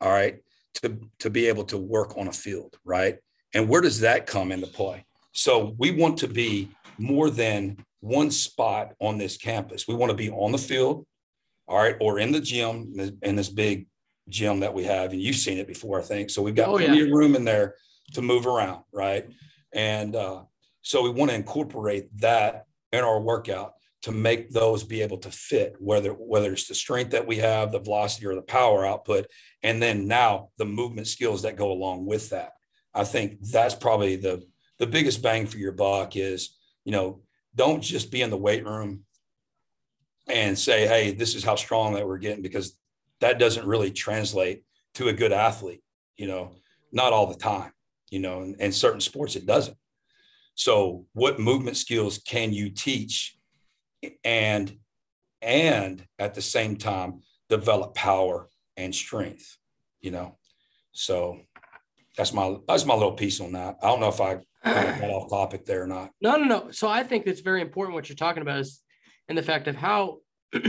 [0.00, 0.38] all right,
[0.74, 3.18] to, to be able to work on a field, right?
[3.52, 5.04] And where does that come into play?
[5.32, 9.88] So we want to be more than one spot on this campus.
[9.88, 11.06] We want to be on the field,
[11.66, 13.86] all right, or in the gym, in this big
[14.28, 15.12] gym that we have.
[15.12, 16.30] And you've seen it before, I think.
[16.30, 17.04] So we've got oh, plenty yeah.
[17.04, 17.74] of room in there
[18.12, 19.26] to move around, right?
[19.72, 20.42] And uh,
[20.82, 25.30] so we want to incorporate that in our workout to make those be able to
[25.30, 29.26] fit, whether whether it's the strength that we have, the velocity or the power output,
[29.62, 32.52] and then now the movement skills that go along with that.
[32.92, 34.44] I think that's probably the
[34.78, 37.20] the biggest bang for your buck is, you know,
[37.54, 39.04] don't just be in the weight room
[40.28, 42.76] and say, hey, this is how strong that we're getting, because
[43.20, 45.82] that doesn't really translate to a good athlete,
[46.16, 46.52] you know,
[46.92, 47.72] not all the time,
[48.10, 49.76] you know, and, and certain sports it doesn't.
[50.54, 53.36] So what movement skills can you teach
[54.22, 54.78] and
[55.42, 59.58] and at the same time develop power and strength,
[60.00, 60.38] you know?
[60.92, 61.40] So
[62.16, 63.78] that's my that's my little piece on that.
[63.82, 66.10] I don't know if I got off topic there or not.
[66.20, 66.70] No, no, no.
[66.70, 68.80] So I think it's very important what you're talking about is
[69.28, 70.18] in the fact of how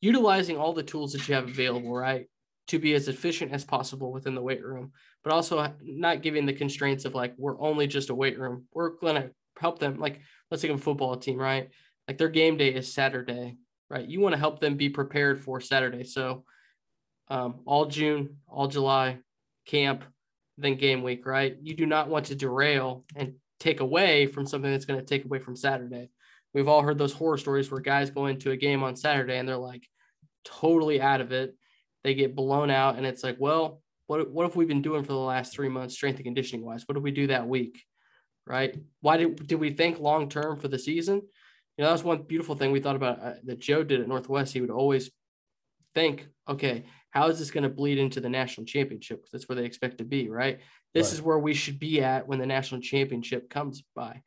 [0.00, 2.26] utilizing all the tools that you have available, right?
[2.68, 6.52] To be as efficient as possible within the weight room, but also not giving the
[6.52, 8.64] constraints of like, we're only just a weight room.
[8.72, 9.98] We're going to help them.
[9.98, 11.70] Like, let's take a football team, right?
[12.08, 13.56] Like their game day is Saturday,
[13.90, 14.06] right?
[14.06, 16.04] You want to help them be prepared for Saturday.
[16.04, 16.44] So,
[17.28, 19.18] um, all June, all July,
[19.66, 20.04] camp,
[20.58, 21.56] then game week, right?
[21.60, 25.24] You do not want to derail and take away from something that's going to take
[25.24, 26.10] away from Saturday.
[26.54, 29.48] We've all heard those horror stories where guys go into a game on Saturday and
[29.48, 29.86] they're like
[30.44, 31.54] totally out of it.
[32.04, 35.12] They get blown out, and it's like, well, what what have we been doing for
[35.12, 36.84] the last three months, strength and conditioning wise?
[36.86, 37.82] What did we do that week?
[38.46, 38.76] Right?
[39.00, 41.22] Why did did we think long term for the season?
[41.76, 44.52] You know, that's one beautiful thing we thought about uh, that Joe did at Northwest.
[44.52, 45.10] He would always
[45.94, 46.84] think, okay,
[47.16, 49.18] how is this going to bleed into the national championship?
[49.18, 50.60] Because that's where they expect to be, right?
[50.94, 51.14] This right.
[51.14, 54.22] is where we should be at when the national championship comes by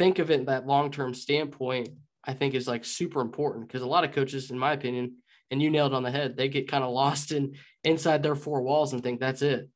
[0.00, 1.90] think of it that long term standpoint,
[2.24, 5.16] I think is like super important because a lot of coaches, in my opinion,
[5.50, 8.62] and you nailed on the head, they get kind of lost in inside their four
[8.62, 9.68] walls and think that's it.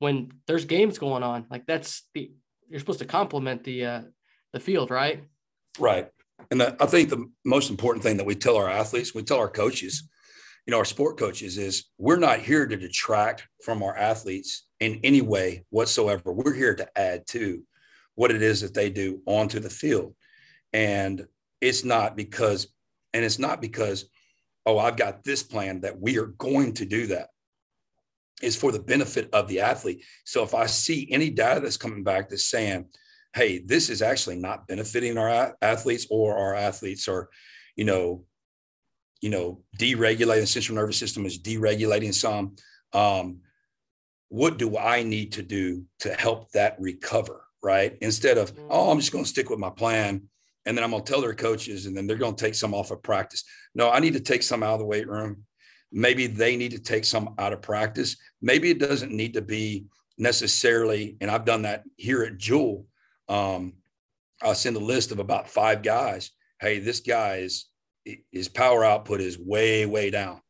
[0.00, 2.30] When there's games going on, like that's the
[2.68, 4.02] you're supposed to complement the uh,
[4.52, 5.24] the field, right?
[5.78, 6.10] Right.
[6.50, 9.48] And I think the most important thing that we tell our athletes, we tell our
[9.48, 10.06] coaches,
[10.66, 15.00] you know, our sport coaches is we're not here to detract from our athletes in
[15.04, 16.32] any way whatsoever.
[16.32, 17.62] We're here to add to
[18.14, 20.14] what it is that they do onto the field.
[20.72, 21.26] And
[21.60, 22.68] it's not because,
[23.12, 24.06] and it's not because,
[24.64, 27.28] oh, I've got this plan that we are going to do that.
[28.42, 30.02] It's for the benefit of the athlete.
[30.24, 32.86] So if I see any data that's coming back that's saying,
[33.34, 37.28] hey, this is actually not benefiting our athletes or our athletes are,
[37.76, 38.24] you know,
[39.24, 42.56] you know, deregulating the central nervous system is deregulating some.
[42.92, 43.40] Um,
[44.28, 47.44] what do I need to do to help that recover?
[47.64, 47.96] right?
[48.02, 48.68] Instead of, mm-hmm.
[48.70, 50.28] oh, I'm just going to stick with my plan.
[50.66, 52.72] And then I'm going to tell their coaches, and then they're going to take some
[52.72, 53.44] off of practice.
[53.74, 55.44] No, I need to take some out of the weight room.
[55.92, 58.16] Maybe they need to take some out of practice.
[58.40, 62.86] Maybe it doesn't need to be necessarily, and I've done that here at Jewell.
[63.28, 63.74] Um,
[64.42, 66.30] I'll send a list of about five guys.
[66.60, 67.66] Hey, this guy is
[68.30, 70.40] his power output is way, way down.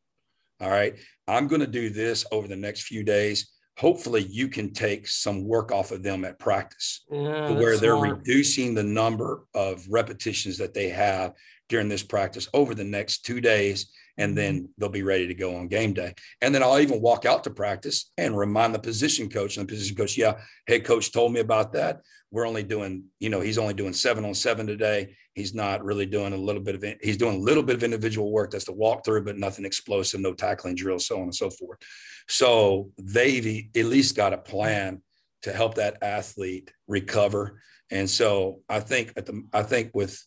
[0.61, 0.95] All right.
[1.27, 5.45] I'm going to do this over the next few days hopefully you can take some
[5.45, 8.19] work off of them at practice yeah, where they're smart.
[8.19, 11.33] reducing the number of repetitions that they have
[11.67, 14.35] during this practice over the next two days and mm-hmm.
[14.35, 16.13] then they'll be ready to go on game day.
[16.41, 19.73] And then i'll even walk out to practice and remind the position coach and the
[19.73, 22.01] position coach yeah head coach told me about that.
[22.31, 25.15] We're only doing you know he's only doing seven on seven today.
[25.33, 28.31] He's not really doing a little bit of he's doing a little bit of individual
[28.31, 28.51] work.
[28.51, 31.79] That's the walkthrough but nothing explosive no tackling drills so on and so forth.
[32.27, 35.01] So they've at least got a plan
[35.43, 37.61] to help that athlete recover.
[37.91, 40.19] And so I think at the I think with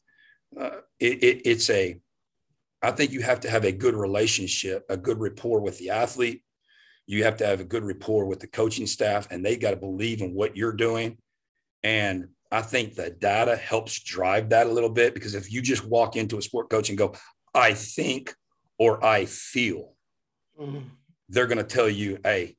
[0.58, 1.98] uh, it, it, it's a
[2.82, 6.42] I think you have to have a good relationship, a good rapport with the athlete.
[7.06, 9.76] You have to have a good rapport with the coaching staff, and they got to
[9.76, 11.18] believe in what you're doing.
[11.82, 15.86] And I think the data helps drive that a little bit because if you just
[15.86, 17.14] walk into a sport coach and go,
[17.54, 18.34] I think
[18.78, 19.94] or I feel,
[20.58, 20.80] mm-hmm
[21.28, 22.56] they're going to tell you, hey,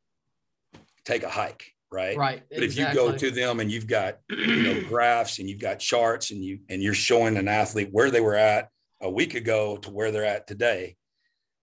[1.05, 2.15] take a hike, right?
[2.15, 2.43] Right.
[2.49, 2.83] But exactly.
[2.83, 6.31] if you go to them and you've got you know graphs and you've got charts
[6.31, 8.69] and you and you're showing an athlete where they were at
[9.01, 10.95] a week ago to where they're at today,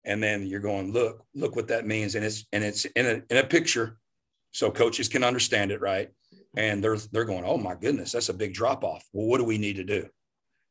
[0.03, 3.21] and then you're going, look, look what that means, and it's and it's in a
[3.29, 3.97] in a picture,
[4.51, 6.09] so coaches can understand it, right?
[6.55, 9.03] And they're they're going, oh my goodness, that's a big drop off.
[9.13, 10.07] Well, what do we need to do?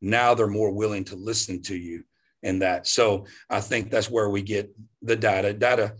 [0.00, 2.04] Now they're more willing to listen to you
[2.42, 2.86] in that.
[2.86, 4.70] So I think that's where we get
[5.02, 5.52] the data.
[5.52, 5.94] Data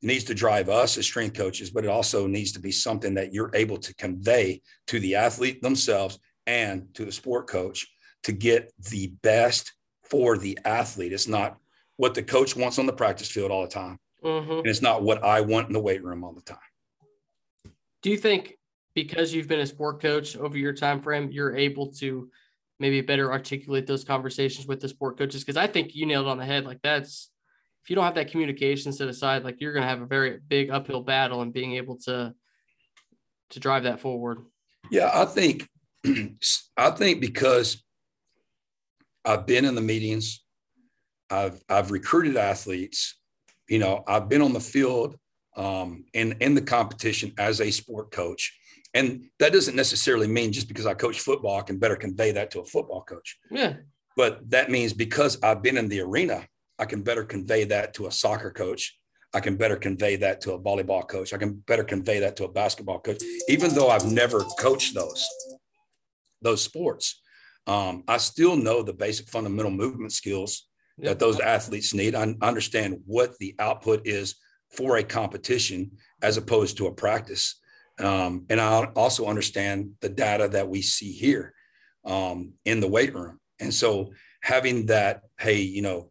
[0.00, 3.32] needs to drive us as strength coaches, but it also needs to be something that
[3.32, 7.86] you're able to convey to the athlete themselves and to the sport coach
[8.24, 9.72] to get the best
[10.12, 11.10] for the athlete.
[11.10, 11.56] It's not
[11.96, 13.98] what the coach wants on the practice field all the time.
[14.22, 14.52] Mm-hmm.
[14.52, 16.58] And it's not what I want in the weight room all the time.
[18.02, 18.58] Do you think
[18.94, 22.28] because you've been a sport coach over your time frame, you're able to
[22.78, 25.42] maybe better articulate those conversations with the sport coaches?
[25.42, 26.66] Because I think you nailed on the head.
[26.66, 27.30] Like that's
[27.82, 30.40] if you don't have that communication set aside, like you're going to have a very
[30.46, 32.34] big uphill battle and being able to
[33.48, 34.40] to drive that forward.
[34.90, 35.70] Yeah, I think
[36.76, 37.82] I think because
[39.24, 40.44] I've been in the meetings,
[41.30, 43.18] I've I've recruited athletes,
[43.68, 45.16] you know, I've been on the field
[45.56, 48.58] um, in in the competition as a sport coach,
[48.94, 52.50] and that doesn't necessarily mean just because I coach football, I can better convey that
[52.52, 53.38] to a football coach.
[53.50, 53.74] Yeah,
[54.16, 56.46] but that means because I've been in the arena
[56.82, 58.98] I can better convey that to a soccer coach.
[59.32, 61.32] I can better convey that to a volleyball coach.
[61.32, 65.24] I can better convey that to a basketball coach, even though I've never coached those
[66.42, 67.21] those sports.
[67.66, 71.10] Um, I still know the basic fundamental movement skills yep.
[71.10, 72.14] that those athletes need.
[72.14, 74.36] I understand what the output is
[74.70, 77.60] for a competition as opposed to a practice.
[77.98, 81.54] Um, and I also understand the data that we see here
[82.04, 83.38] um, in the weight room.
[83.60, 86.10] And so having that, hey, you know,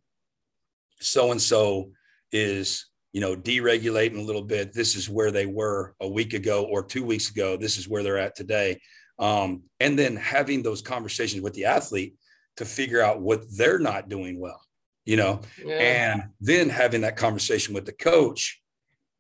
[1.00, 1.92] so and so
[2.32, 6.64] is you know deregulating a little bit this is where they were a week ago
[6.64, 8.80] or two weeks ago this is where they're at today
[9.22, 12.16] um, and then having those conversations with the athlete
[12.58, 14.62] to figure out what they're not doing well
[15.06, 15.76] you know yeah.
[15.76, 18.62] and then having that conversation with the coach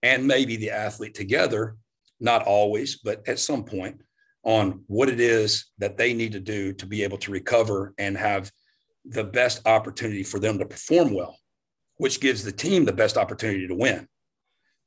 [0.04, 1.78] and maybe the athlete together
[2.20, 4.02] not always but at some point
[4.44, 8.18] on what it is that they need to do to be able to recover and
[8.18, 8.52] have
[9.06, 11.38] the best opportunity for them to perform well
[12.02, 14.08] which gives the team the best opportunity to win,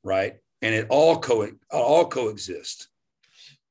[0.03, 0.35] right?
[0.63, 2.89] And it all co all coexist.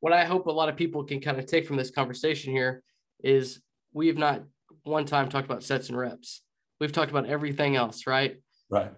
[0.03, 2.83] What I hope a lot of people can kind of take from this conversation here
[3.23, 3.61] is
[3.93, 4.43] we have not
[4.83, 6.41] one time talked about sets and reps.
[6.81, 8.35] We've talked about everything else, right?
[8.69, 8.91] Right.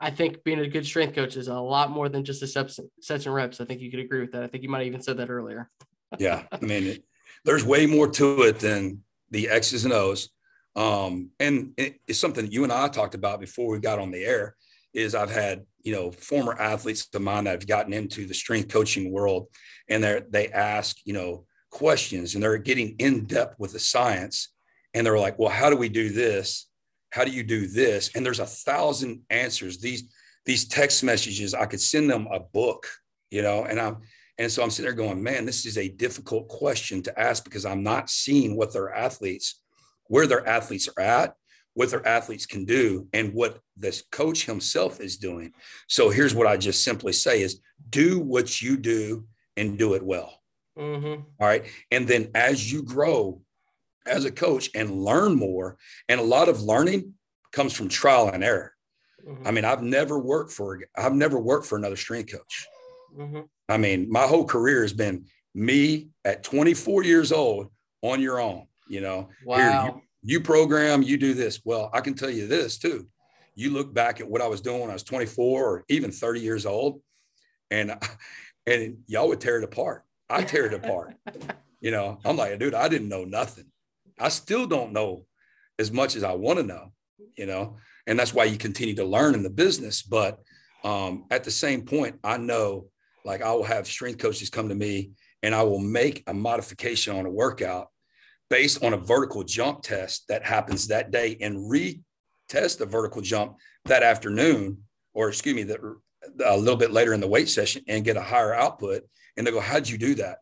[0.00, 2.80] I think being a good strength coach is a lot more than just a sets,
[3.00, 3.60] sets and reps.
[3.60, 4.42] I think you could agree with that.
[4.42, 5.70] I think you might have even said that earlier.
[6.18, 6.42] yeah.
[6.50, 7.04] I mean, it,
[7.44, 10.30] there's way more to it than the X's and O's.
[10.74, 14.56] Um, and it's something you and I talked about before we got on the air
[14.94, 18.72] is I've had, you know, former athletes of mine that have gotten into the strength
[18.72, 19.48] coaching world
[19.88, 24.48] and they they ask, you know, questions and they're getting in depth with the science.
[24.94, 26.66] And they're like, well, how do we do this?
[27.10, 28.10] How do you do this?
[28.14, 29.78] And there's a thousand answers.
[29.78, 30.04] These,
[30.44, 32.86] these text messages, I could send them a book,
[33.30, 33.98] you know, and I'm,
[34.38, 37.66] and so I'm sitting there going, man, this is a difficult question to ask because
[37.66, 39.60] I'm not seeing what their athletes
[40.08, 41.34] where their athletes are at,
[41.78, 45.52] what their athletes can do, and what this coach himself is doing.
[45.86, 50.02] So here's what I just simply say is do what you do and do it
[50.02, 50.42] well.
[50.76, 51.22] Mm-hmm.
[51.38, 51.66] All right.
[51.92, 53.42] And then as you grow
[54.06, 55.76] as a coach and learn more,
[56.08, 57.14] and a lot of learning
[57.52, 58.72] comes from trial and error.
[59.24, 59.46] Mm-hmm.
[59.46, 62.66] I mean, I've never worked for I've never worked for another strength coach.
[63.16, 63.42] Mm-hmm.
[63.68, 67.68] I mean, my whole career has been me at 24 years old
[68.02, 69.56] on your own you know wow.
[69.56, 71.60] Here, you, you program you do this.
[71.64, 73.06] Well i can tell you this too.
[73.54, 76.40] You look back at what i was doing when i was 24 or even 30
[76.40, 77.00] years old
[77.70, 77.94] and
[78.66, 80.04] and y'all would tear it apart.
[80.28, 81.14] I tear it apart.
[81.80, 83.66] You know i'm like dude i didn't know nothing.
[84.18, 85.26] I still don't know
[85.78, 86.90] as much as i want to know
[87.36, 87.76] you know?
[88.08, 90.02] And that's why you continue to learn in the business.
[90.02, 90.40] But
[90.84, 92.86] um, at the same point i know
[93.24, 95.10] like i will have strength coaches come to me
[95.42, 97.88] and i will make a modification on a workout
[98.50, 103.56] based on a vertical jump test that happens that day and retest the vertical jump
[103.84, 104.78] that afternoon,
[105.14, 105.80] or excuse me, that
[106.44, 109.02] a little bit later in the weight session and get a higher output.
[109.36, 110.38] And they go, How'd you do that?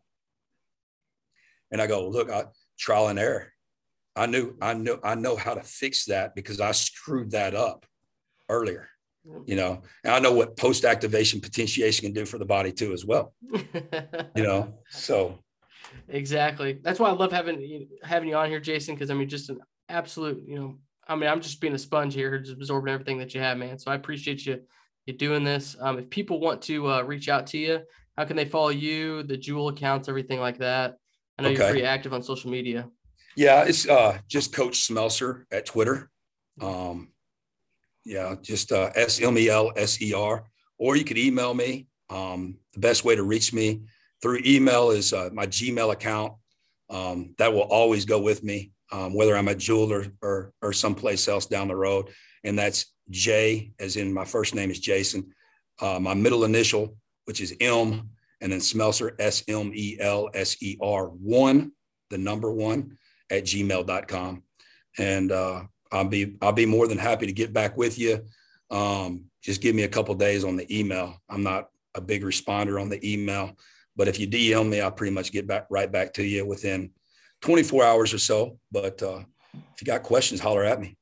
[1.71, 2.45] And I go, Look, I,
[2.79, 3.53] trial and error.
[4.14, 7.85] I knew, I knew, I know how to fix that because I screwed that up
[8.49, 8.88] earlier.
[9.45, 12.92] You know, and I know what post activation potentiation can do for the body too,
[12.92, 13.35] as well.
[14.37, 15.40] you know, so
[16.09, 16.79] Exactly.
[16.83, 18.94] That's why I love having having you on here, Jason.
[18.94, 20.78] Because I mean, just an absolute, you know,
[21.09, 23.78] I mean, I'm just being a sponge here, just absorbing everything that you have, man.
[23.78, 24.61] So I appreciate you
[25.07, 25.76] you doing this.
[25.80, 27.80] Um, if people want to uh, reach out to you,
[28.16, 30.97] how can they follow you, the Jewell accounts, everything like that?
[31.39, 31.59] I know okay.
[31.59, 32.89] you're pretty active on social media.
[33.37, 36.11] Yeah, it's uh, just Coach Smelser at Twitter.
[36.61, 37.12] Um,
[38.05, 41.87] yeah, just uh, S M E L S E R, or you could email me.
[42.09, 43.82] Um, the best way to reach me
[44.27, 46.33] through email is uh, my Gmail account.
[46.91, 50.72] Um, that will always go with me, um, whether I'm at Jewell or, or, or
[50.72, 52.09] someplace else down the road.
[52.43, 55.33] And that's J, as in my first name is Jason,
[55.81, 56.97] uh, my middle initial,
[57.27, 58.11] which is M,
[58.41, 61.70] and then Smelser, S M E L S E R, one,
[62.11, 62.99] the number one,
[63.31, 64.43] at gmail.com.
[64.99, 65.62] And uh,
[65.93, 68.24] I'll be I'll be more than happy to get back with you.
[68.72, 71.22] Um, just give me a couple days on the email.
[71.29, 73.57] I'm not a big responder on the email,
[73.97, 76.90] but if you DM me, I'll pretty much get back right back to you within
[77.42, 78.59] 24 hours or so.
[78.70, 79.20] But uh,
[79.55, 80.97] if you got questions, holler at me.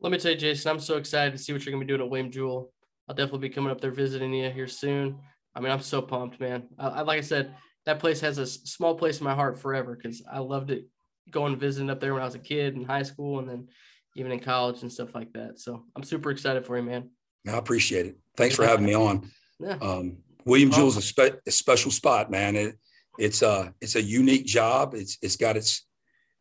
[0.00, 2.00] Let me tell you, Jason, I'm so excited to see what you're gonna be doing
[2.00, 2.72] at William Jewell.
[3.08, 5.18] I'll definitely be coming up there visiting you here soon.
[5.54, 6.68] I mean, I'm so pumped, man.
[6.78, 7.54] I, I like I said,
[7.86, 10.86] that place has a small place in my heart forever because I loved it
[11.30, 13.68] going visiting up there when I was a kid in high school and then
[14.16, 15.58] even in college and stuff like that.
[15.58, 17.10] So I'm super excited for you, man.
[17.48, 18.18] I appreciate it.
[18.36, 19.30] Thanks for having me on.
[19.58, 19.78] Yeah.
[19.80, 22.56] Um, William Jewell is a, spe- a, special spot, man.
[22.56, 22.78] It,
[23.18, 24.94] it's a uh, it's a unique job.
[24.94, 25.86] It's it's got its,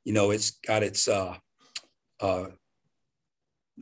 [0.06, 1.36] you know, it's got its uh,
[2.20, 2.46] uh,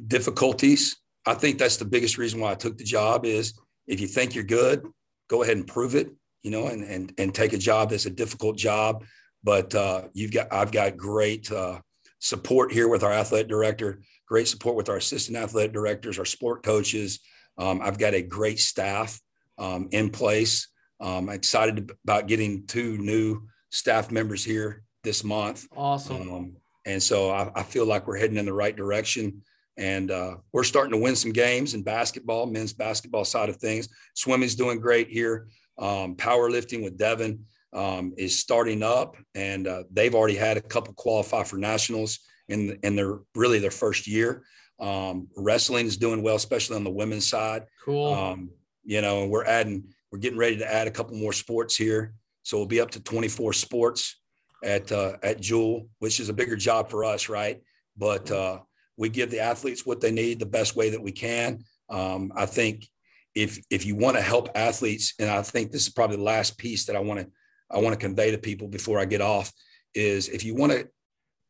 [0.07, 0.97] difficulties.
[1.25, 4.33] I think that's the biggest reason why I took the job is if you think
[4.33, 4.83] you're good,
[5.29, 6.09] go ahead and prove it,
[6.41, 9.05] you know, and and and take a job that's a difficult job.
[9.43, 11.79] But uh, you've got I've got great uh,
[12.19, 16.63] support here with our athletic director, great support with our assistant athletic directors, our sport
[16.63, 17.19] coaches.
[17.57, 19.19] Um, I've got a great staff
[19.59, 20.67] um, in place.
[20.99, 25.67] Um, I'm excited about getting two new staff members here this month.
[25.75, 26.31] Awesome.
[26.31, 26.55] Um,
[26.85, 29.41] and so I, I, feel like we're heading in the right direction.
[29.77, 33.87] And uh, we're starting to win some games in basketball, men's basketball side of things.
[34.13, 35.47] Swimming's doing great here.
[35.77, 40.93] Um, powerlifting with Devin um, is starting up, and uh, they've already had a couple
[40.95, 44.43] qualify for nationals in in their really their first year.
[44.79, 47.63] Um, wrestling is doing well, especially on the women's side.
[47.85, 48.49] Cool.
[48.83, 52.13] You know, and we're adding, we're getting ready to add a couple more sports here,
[52.43, 54.19] so we'll be up to 24 sports
[54.63, 57.61] at uh, at Jewell, which is a bigger job for us, right?
[57.97, 58.59] But uh,
[58.97, 61.63] we give the athletes what they need the best way that we can.
[61.89, 62.87] Um, I think
[63.35, 66.57] if if you want to help athletes, and I think this is probably the last
[66.57, 67.27] piece that I want to
[67.71, 69.51] I want to convey to people before I get off
[69.93, 70.87] is if you want to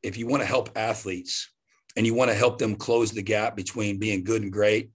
[0.03, 1.51] if you want to help athletes
[1.95, 4.91] and you want to help them close the gap between being good and great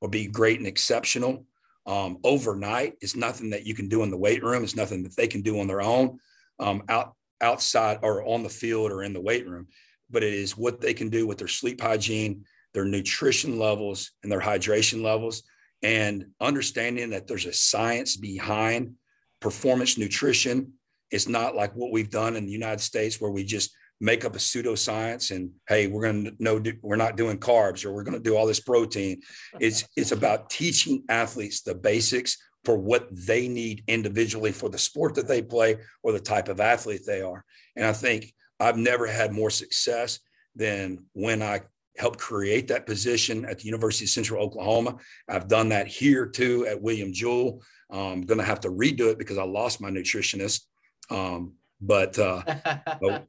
[0.00, 1.46] or be great and exceptional
[1.86, 2.94] um, overnight.
[3.00, 4.64] It's nothing that you can do in the weight room.
[4.64, 6.18] It's nothing that they can do on their own
[6.58, 9.66] um, out outside or on the field or in the weight room.
[10.10, 14.30] But it is what they can do with their sleep hygiene, their nutrition levels, and
[14.30, 15.42] their hydration levels,
[15.82, 18.94] and understanding that there's a science behind
[19.40, 20.72] performance nutrition.
[21.10, 23.70] It's not like what we've done in the United States where we just
[24.00, 27.92] make up a pseudoscience and hey, we're going to know we're not doing carbs or
[27.92, 29.20] we're going to do all this protein.
[29.60, 35.14] It's it's about teaching athletes the basics for what they need individually for the sport
[35.14, 37.44] that they play or the type of athlete they are.
[37.76, 40.20] And I think I've never had more success
[40.56, 41.62] than when I
[41.96, 44.96] helped create that position at the University of Central Oklahoma.
[45.28, 47.62] I've done that here too at William Jewell.
[47.90, 50.62] I'm going to have to redo it because I lost my nutritionist.
[51.10, 52.42] Um, but, uh,
[53.00, 53.26] but,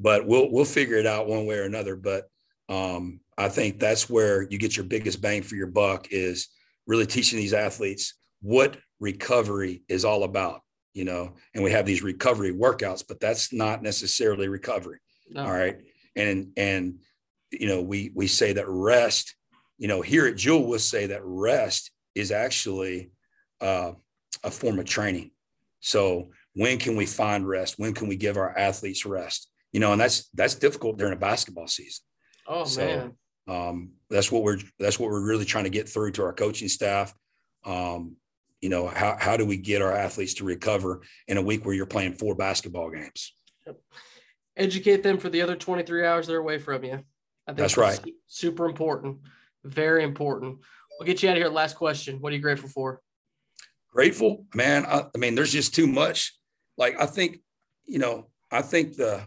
[0.00, 1.96] but we'll we'll figure it out one way or another.
[1.96, 2.28] But
[2.68, 6.48] um, I think that's where you get your biggest bang for your buck is
[6.86, 10.62] really teaching these athletes what recovery is all about
[10.98, 14.98] you know, and we have these recovery workouts, but that's not necessarily recovery.
[15.30, 15.44] No.
[15.44, 15.78] All right.
[16.16, 16.98] And, and,
[17.52, 19.36] you know, we, we say that rest,
[19.78, 23.12] you know, here at Jewell, we'll say that rest is actually
[23.60, 23.92] uh,
[24.42, 25.30] a form of training.
[25.78, 27.78] So when can we find rest?
[27.78, 29.48] When can we give our athletes rest?
[29.72, 32.04] You know, and that's, that's difficult during a basketball season.
[32.46, 33.12] Oh so, man.
[33.46, 36.68] Um, that's what we're, that's what we're really trying to get through to our coaching
[36.68, 37.14] staff.
[37.64, 38.16] Um,
[38.60, 41.74] you know how, how do we get our athletes to recover in a week where
[41.74, 43.34] you're playing four basketball games?
[44.56, 46.94] Educate them for the other 23 hours they're away from you.
[47.46, 48.00] I think that's, right.
[48.26, 49.18] super important.
[49.64, 50.58] Very important.
[50.98, 51.48] We'll get you out of here.
[51.48, 52.20] Last question.
[52.20, 53.00] What are you grateful for?
[53.92, 54.46] Grateful?
[54.54, 56.34] Man I, I mean there's just too much.
[56.76, 57.40] Like i think
[57.86, 59.26] you know i think the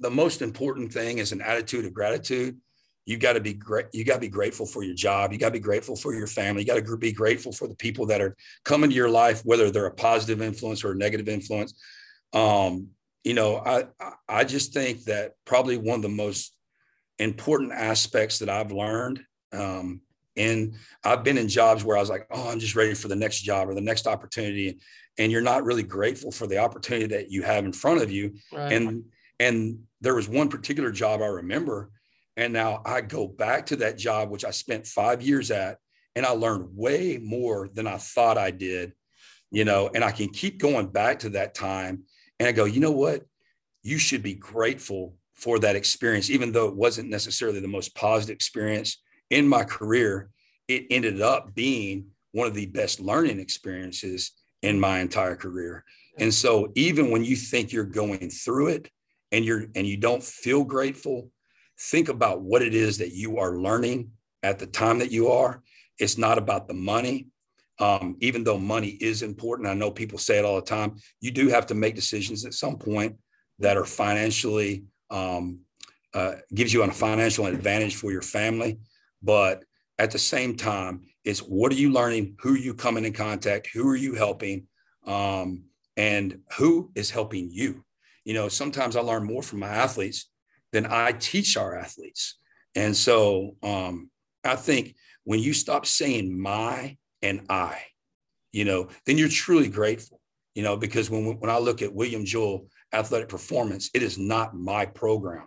[0.00, 2.58] the most important thing is an attitude of gratitude
[3.06, 3.86] you got to be great.
[3.92, 5.32] You got to be grateful for your job.
[5.32, 6.62] You got to be grateful for your family.
[6.62, 9.70] You got to be grateful for the people that are coming to your life, whether
[9.70, 11.74] they're a positive influence or a negative influence.
[12.32, 12.88] Um,
[13.22, 13.84] you know, I
[14.28, 16.56] I just think that probably one of the most
[17.20, 19.22] important aspects that I've learned.
[19.52, 20.00] Um,
[20.36, 23.16] and I've been in jobs where I was like, oh, I'm just ready for the
[23.16, 24.80] next job or the next opportunity,
[25.16, 28.34] and you're not really grateful for the opportunity that you have in front of you.
[28.52, 28.72] Right.
[28.72, 29.04] And
[29.38, 31.90] and there was one particular job I remember
[32.36, 35.78] and now I go back to that job, which I spent five years at,
[36.14, 38.92] and I learned way more than I thought I did,
[39.50, 42.04] you know, and I can keep going back to that time.
[42.38, 43.22] And I go, you know what?
[43.82, 48.34] You should be grateful for that experience, even though it wasn't necessarily the most positive
[48.34, 50.30] experience in my career.
[50.68, 54.32] It ended up being one of the best learning experiences
[54.62, 55.84] in my entire career.
[56.18, 58.90] And so even when you think you're going through it
[59.36, 61.30] and you're and you don't feel grateful,
[61.78, 64.10] think about what it is that you are learning
[64.42, 65.62] at the time that you are.
[65.98, 67.28] It's not about the money.
[67.78, 70.96] Um, even though money is important, I know people say it all the time.
[71.20, 73.16] You do have to make decisions at some point
[73.58, 75.60] that are financially um,
[76.14, 78.78] uh, gives you a financial advantage for your family.
[79.22, 79.64] But
[79.98, 82.36] at the same time, it's what are you learning?
[82.40, 83.66] Who are you coming in contact?
[83.74, 84.66] Who are you helping?
[85.06, 85.64] Um,
[85.98, 87.84] and who is helping you?
[88.26, 90.28] You know, sometimes I learn more from my athletes
[90.72, 92.38] than I teach our athletes.
[92.74, 94.10] And so um,
[94.44, 97.78] I think when you stop saying my and I,
[98.50, 100.20] you know, then you're truly grateful,
[100.56, 104.56] you know, because when, when I look at William Jewell athletic performance, it is not
[104.56, 105.46] my program.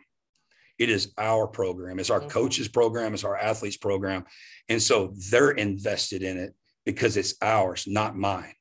[0.78, 2.00] It is our program.
[2.00, 2.30] It's our mm-hmm.
[2.30, 3.14] coaches program.
[3.14, 4.24] It's our athletes program.
[4.70, 6.56] And so they're invested in it
[6.86, 8.54] because it's ours, not mine,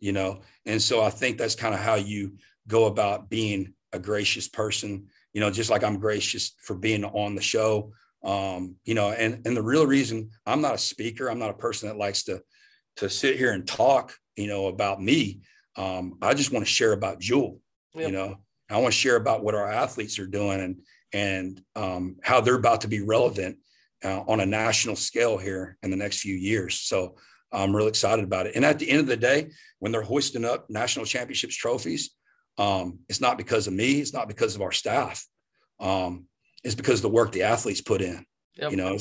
[0.00, 0.40] you know?
[0.66, 2.32] And so I think that's kind of how you
[2.68, 7.34] go about being a gracious person, you know, just like I'm gracious for being on
[7.34, 7.92] the show.
[8.24, 11.54] Um, you know, and and the real reason I'm not a speaker, I'm not a
[11.54, 12.42] person that likes to
[12.96, 15.40] to sit here and talk, you know, about me.
[15.76, 17.58] Um, I just want to share about Jewell,
[17.94, 18.06] yep.
[18.06, 18.36] you know.
[18.70, 20.80] I want to share about what our athletes are doing and
[21.12, 23.58] and um, how they're about to be relevant
[24.04, 26.78] uh, on a national scale here in the next few years.
[26.78, 27.16] So
[27.52, 28.56] I'm really excited about it.
[28.56, 32.10] And at the end of the day, when they're hoisting up national championships trophies,
[32.58, 34.00] um, it's not because of me.
[34.00, 35.26] It's not because of our staff.
[35.80, 36.26] Um,
[36.64, 38.24] it's because of the work the athletes put in.
[38.56, 38.70] Yep.
[38.70, 38.98] You know,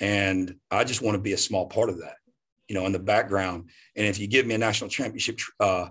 [0.00, 2.16] and I just want to be a small part of that.
[2.68, 3.70] You know, in the background.
[3.96, 5.88] And if you give me a national championship uh,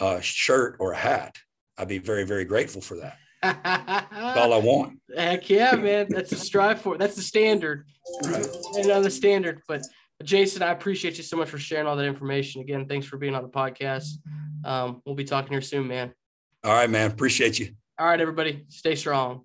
[0.00, 1.36] uh, shirt or a hat,
[1.78, 3.16] I'd be very, very grateful for that.
[3.42, 4.98] That's all I want.
[5.16, 6.06] Heck yeah, man.
[6.08, 6.96] That's the strive for.
[6.98, 7.86] That's the standard.
[8.24, 8.46] Right.
[8.76, 9.62] And on the standard.
[9.68, 9.82] But
[10.22, 12.62] Jason, I appreciate you so much for sharing all that information.
[12.62, 14.14] Again, thanks for being on the podcast.
[14.64, 16.12] Um, we'll be talking here soon, man.
[16.66, 17.12] All right, man.
[17.12, 17.68] Appreciate you.
[17.96, 18.64] All right, everybody.
[18.68, 19.34] Stay strong.